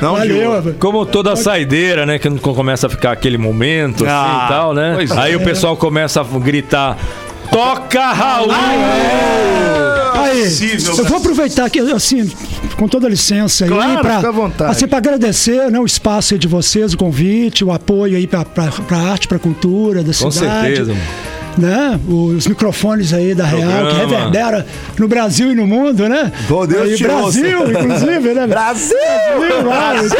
[0.00, 0.74] Não, Valeu.
[0.78, 2.18] Como toda saideira, né?
[2.18, 4.96] Que não começa a ficar aquele momento Ah, assim e tal, né?
[5.16, 5.36] Aí é.
[5.36, 6.96] o pessoal começa a gritar:
[7.50, 8.50] Toca Raul!
[8.50, 12.30] Aí, possível, eu vou aproveitar aqui, assim,
[12.76, 14.70] com toda licença aí, Claro, vontade.
[14.72, 18.44] assim, pra agradecer né, o espaço aí de vocês, o convite, o apoio aí pra,
[18.44, 20.66] pra, pra arte, pra cultura da Com cidade.
[20.66, 21.34] certeza, mano.
[21.56, 22.00] Né?
[22.08, 24.16] Os microfones aí da Real, que Programa.
[24.16, 24.66] reverbera
[24.98, 26.32] no Brasil e no mundo, né?
[26.50, 27.72] Ô, Deus te Brasil, ouça.
[27.78, 28.44] inclusive, né?
[28.48, 28.96] Brasil!
[29.62, 30.18] Brasil!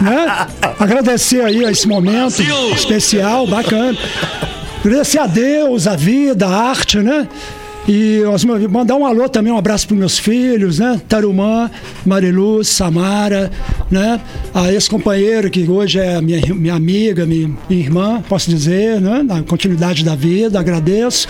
[0.00, 0.46] né?
[0.78, 2.40] Agradecer aí esse momento
[2.74, 3.94] especial, bacana.
[4.82, 7.28] Agradecer a Deus, a vida, a arte, né?
[7.88, 11.00] E meus- mandar um alô também, um abraço para meus filhos, né?
[11.08, 11.68] Tarumã,
[12.06, 13.50] Mariluz, Samara,
[13.90, 14.20] né?
[14.54, 19.22] A ex-companheira que hoje é minha, minha amiga, minha, minha irmã, posso dizer, né?
[19.24, 21.26] Na continuidade da vida, agradeço.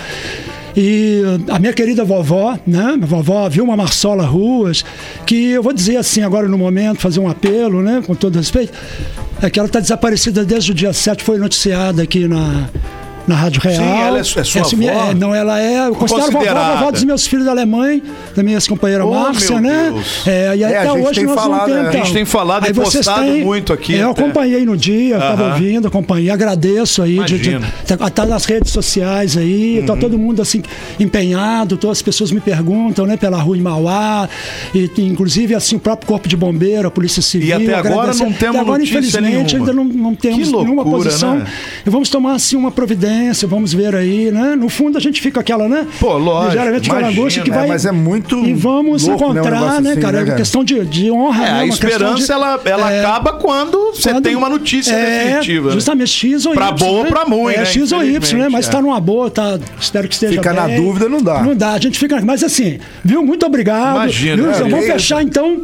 [0.77, 2.95] E a minha querida vovó, né?
[2.97, 4.85] Minha vovó Vilma Marsola Ruas,
[5.27, 8.03] que eu vou dizer assim agora no momento, fazer um apelo, né?
[8.07, 8.73] Com todo respeito,
[9.41, 12.69] é que ela está desaparecida desde o dia 7, foi noticiada aqui na,
[13.27, 13.77] na Rádio Real.
[13.77, 15.11] Sim, ela é- é sua Essa minha- avó?
[15.11, 15.87] é, não, ela é.
[15.89, 16.45] Eu considero vovó,
[16.75, 18.03] vovó dos meus filhos da Alemanha,
[18.35, 19.93] da minha ex-companheira Oh, Márcia, né?
[20.27, 21.83] É, e É, até hoje nós falado, não temos.
[21.83, 21.89] né?
[21.89, 24.23] A gente tem falado e Aí vocês postado têm- muito aqui É, eu até.
[24.23, 25.53] acompanhei no dia, eu tava Aham.
[25.55, 27.19] ouvindo, acompanhei, agradeço aí.
[27.25, 29.87] De, de, tá, tá nas redes sociais aí, Uhum.
[29.87, 30.63] tá todo mundo assim
[30.99, 34.29] empenhado, todas as pessoas me perguntam, né, pela rua em Mauá,
[34.75, 37.49] e inclusive assim o próprio Corpo de Bombeiro, a Polícia Civil.
[37.49, 39.59] E até agora não temos Até agora, infelizmente, nenhuma.
[39.59, 41.37] ainda não, não temos Que nenhuma posição.
[41.37, 41.47] né?
[41.87, 43.12] E vamos tomar assim uma providência,
[43.47, 44.55] vamos ver aí, né?
[44.57, 45.87] No fundo a gente fica aquela, né?
[46.01, 47.67] Pô, lógico, Geralmente aquela angústia que É, vai.
[47.69, 50.13] mas é muito E vamos louco, né, um encontrar, né, assim, cara?
[50.19, 51.61] né, É uma questão de, de honra, É, né?
[51.61, 55.69] a esperança, de- ela, ela é, acaba quando você quando- tem uma notícia é, definitiva.
[55.69, 55.75] né?
[55.75, 56.77] Justamente X ou Pra Y.
[56.79, 57.11] boa ou né?
[57.11, 57.65] pra ruim, é, né?
[57.65, 58.49] X ou Y, né?
[58.49, 58.71] Mas é.
[58.71, 59.59] tá numa boa, tá.
[59.81, 60.77] Espero que esteja Ficar na bem.
[60.83, 61.43] dúvida não dá.
[61.43, 62.21] Não dá, a gente fica.
[62.25, 63.25] Mas assim, viu?
[63.25, 63.97] Muito obrigado.
[63.97, 64.55] Imagina, Viu, é?
[64.71, 65.63] Vamos é fechar então.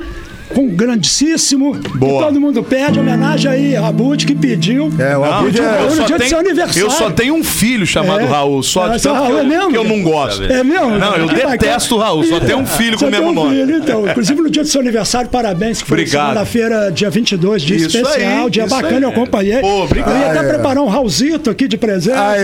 [0.55, 1.75] Com um grandíssimo.
[1.95, 2.21] Boa.
[2.21, 2.99] Que todo mundo pede.
[2.99, 4.93] Homenagem aí a Bud que pediu.
[4.99, 5.83] É, o Não, eu, é.
[5.85, 6.81] no só dia do tenho, seu aniversário.
[6.83, 8.25] eu só tenho um filho chamado É.
[8.25, 9.71] Raul, só É, de tanto que Raul, eu, é mesmo?
[9.71, 10.43] que eu não gosto.
[10.45, 10.91] É mesmo?
[10.99, 11.51] Não, eu Que bacana.
[11.59, 13.57] detesto o Raul, só tenho um filho com o mesmo tem um nome.
[13.57, 14.09] filho, então.
[14.09, 16.27] Inclusive no dia do seu aniversário, parabéns, que foi Obrigado.
[16.29, 19.03] segunda-feira, dia 22, dia Isso especial, aí, dia bacana, aí.
[19.03, 19.61] eu acompanhei.
[19.61, 20.11] Pô, obrigado.
[20.13, 20.49] Eu ia até Ah, é.
[20.49, 22.17] preparar um Raulzito aqui de presente.
[22.19, 22.41] Aí.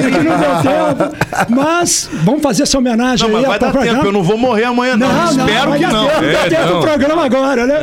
[0.00, 1.16] e que não deu tempo.
[1.50, 3.96] Mas vamos fazer essa homenagem Não, mas aí vai ao dar programa.
[3.98, 6.10] tempo, eu não vou morrer amanhã não, espero que não.
[6.10, 6.80] É, tempo não.
[7.04, 7.78] O programa agora, né?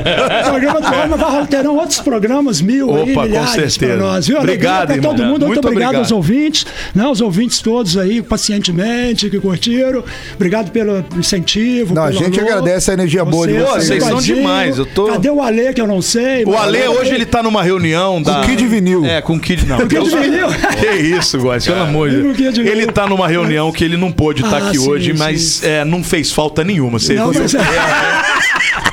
[0.46, 3.94] O programa do programa vai terão outros programas, mil Opa, aí, com milhares certeza.
[3.98, 4.38] pra nós, viu?
[4.38, 5.96] Obrigado, Alegria pra todo mundo, muito, Muito obrigado, obrigado.
[6.04, 6.66] aos ouvintes,
[6.96, 7.08] né?
[7.08, 10.04] Os ouvintes todos aí, pacientemente, que curtiram.
[10.36, 11.94] Obrigado pelo incentivo.
[11.94, 12.50] Não, a pelo gente alô.
[12.50, 13.88] agradece a energia boa de Vocês, vocês.
[13.88, 16.44] vocês são demais, eu tô- Cadê o Ale, que eu não sei?
[16.46, 18.36] O Ale hoje ele tá numa reunião da.
[18.36, 19.06] Com Kid Vinil.
[19.06, 19.78] É, com Kid não.
[19.80, 20.48] Kid Eu sou- Vinil?
[20.80, 22.68] Que isso, Góis, pelo amor de Kid Deus.
[22.70, 25.18] Ele tá numa reunião que ele não pôde estar Ah, aqui sim, hoje, sim.
[25.18, 26.98] mas é, não fez falta nenhuma.
[27.00, 27.42] Você Não, viu?
[27.42, 27.60] mas é-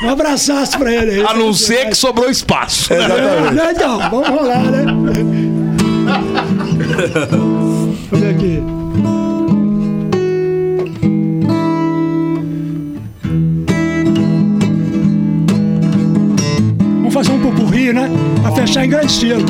[0.03, 1.24] Um abraço pra ele aí.
[1.26, 2.92] A não ser que sobrou espaço.
[2.92, 2.99] É,
[3.72, 4.84] Então, vamos rolar, né?
[7.30, 8.62] Vamos ver aqui.
[16.99, 18.11] Vamos fazer um pupurri, né?
[18.42, 19.44] Pra fechar em grande estilo.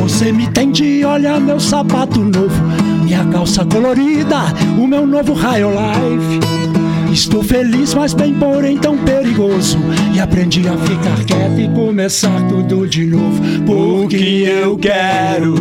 [0.00, 2.62] Você me entende, olha meu sapato novo,
[3.02, 4.36] minha calça colorida,
[4.78, 6.75] o meu novo raio life.
[7.16, 9.78] Estou feliz, mas bem porém tão perigoso.
[10.14, 13.40] E aprendi a ficar quieto e começar tudo de novo.
[13.64, 15.54] Porque eu quero,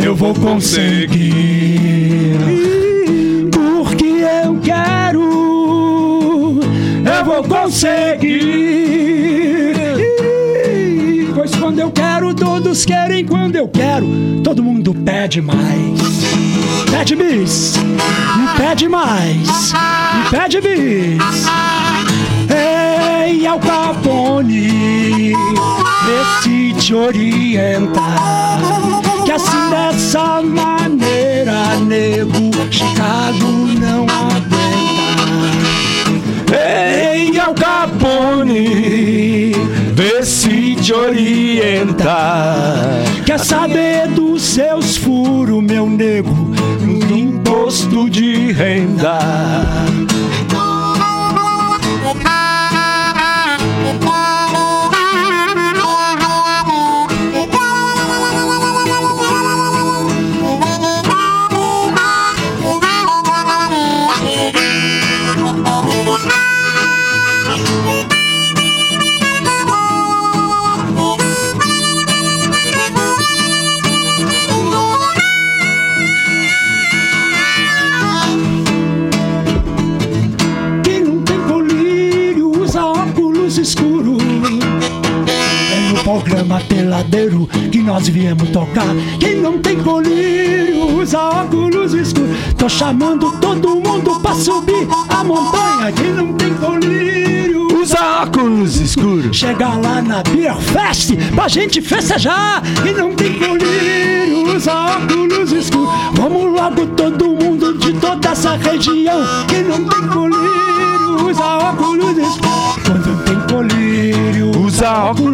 [0.00, 1.40] eu vou conseguir.
[3.50, 4.04] Porque
[4.44, 5.20] eu quero,
[7.04, 9.11] eu vou conseguir.
[12.52, 13.24] Todos querem.
[13.24, 14.06] Quando eu quero,
[14.44, 15.58] todo mundo pede mais.
[16.90, 17.72] Pede bis,
[18.58, 19.72] pede mais,
[20.30, 21.46] pede bis.
[22.50, 25.32] Ei, Al Capone,
[26.04, 28.02] vê se te orienta.
[29.24, 33.46] Que assim dessa maneira, nego, Chicago
[33.80, 34.58] não aguenta.
[36.54, 39.52] Ei, Al Capone,
[39.94, 43.04] vê se te orienta.
[43.24, 49.18] Quer saber dos seus furos, meu nego, no imposto de renda.
[86.72, 88.94] Peladeiro que nós viemos tocar.
[89.20, 92.34] Quem não tem colírio usa óculos escuros.
[92.56, 95.92] Tô chamando todo mundo pra subir a montanha.
[95.92, 99.36] Quem não tem colírio usa óculos escuros.
[99.36, 102.62] Chega lá na Beer Fest pra gente festejar.
[102.82, 105.90] Quem não tem colírio usa óculos escuros.
[106.14, 109.20] Vamos logo todo mundo de toda essa região.
[109.46, 112.62] Quem não tem colírio usa óculos escuros.
[112.86, 115.31] Quando tem colírio usa óculos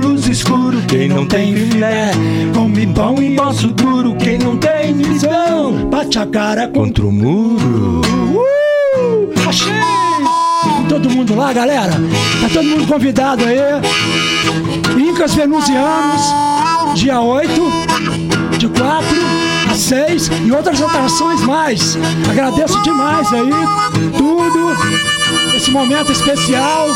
[1.19, 2.13] não tem filé
[2.55, 4.15] come pão e osso duro.
[4.15, 8.03] Quem não tem visão bate a cara contra o muro.
[8.37, 9.73] Uh, achei!
[10.89, 11.91] Todo mundo lá, galera.
[12.41, 13.59] Tá todo mundo convidado aí.
[14.97, 16.23] Incas Venusianos,
[16.95, 17.51] dia 8,
[18.57, 19.07] de 4
[19.73, 21.99] a 6 e outras atrações mais.
[22.31, 23.51] Agradeço demais aí
[24.17, 26.87] tudo, esse momento especial.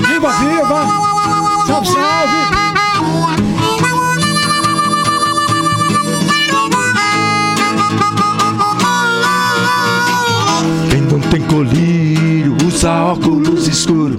[0.00, 0.88] Viva, viva!
[1.66, 2.67] Salve, salve!
[11.30, 14.18] Tem colírio usa óculos escuros.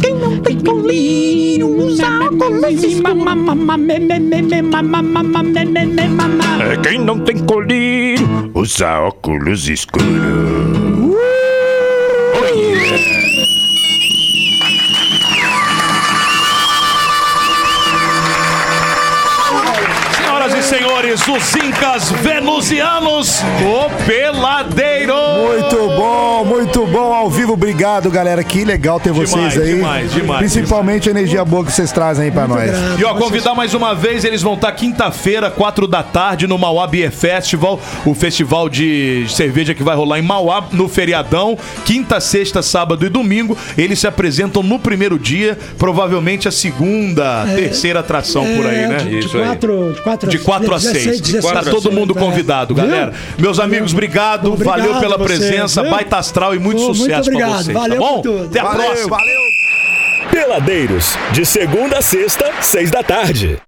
[0.00, 3.24] Quem não tem colírio usa óculos escuros.
[6.60, 10.77] É quem não tem colírio usa óculos escuros.
[21.26, 25.14] Os Incas Venusianos, o Peladeiro.
[25.14, 27.54] Muito bom, muito bom ao vivo.
[27.54, 28.44] Obrigado, galera.
[28.44, 29.74] Que legal ter vocês Demais, aí.
[29.74, 32.70] demais, demais, Principalmente a energia boa que vocês trazem aí pra nós.
[32.98, 36.86] E ó, convidar mais uma vez, eles vão estar quinta-feira, quatro da tarde, no Mauá
[36.86, 42.62] Beer Festival, o festival de cerveja que vai rolar em Mauá no feriadão, quinta, sexta,
[42.62, 43.56] sábado e domingo.
[43.76, 48.96] Eles se apresentam no primeiro dia, provavelmente a segunda, terceira atração por aí, né?
[48.98, 51.07] De, de, quatro, de quatro, De 4 a 6.
[51.20, 52.20] 16, Tá todo mundo é.
[52.20, 52.84] convidado, Viu?
[52.84, 53.12] galera.
[53.38, 54.52] Meus amigos, obrigado.
[54.52, 55.90] Obrigado valeu pela a vocês, presença, viu?
[55.90, 57.62] baita astral e muito Pô, muito sucesso pra obrigado.
[57.64, 58.14] vocês, Valeu tá bom?
[58.14, 58.44] por tudo.
[58.46, 59.16] Até a Valeu, próxima.
[59.16, 59.38] valeu.
[60.30, 63.58] Peladeiros, de segunda a sexta, seis da tarde.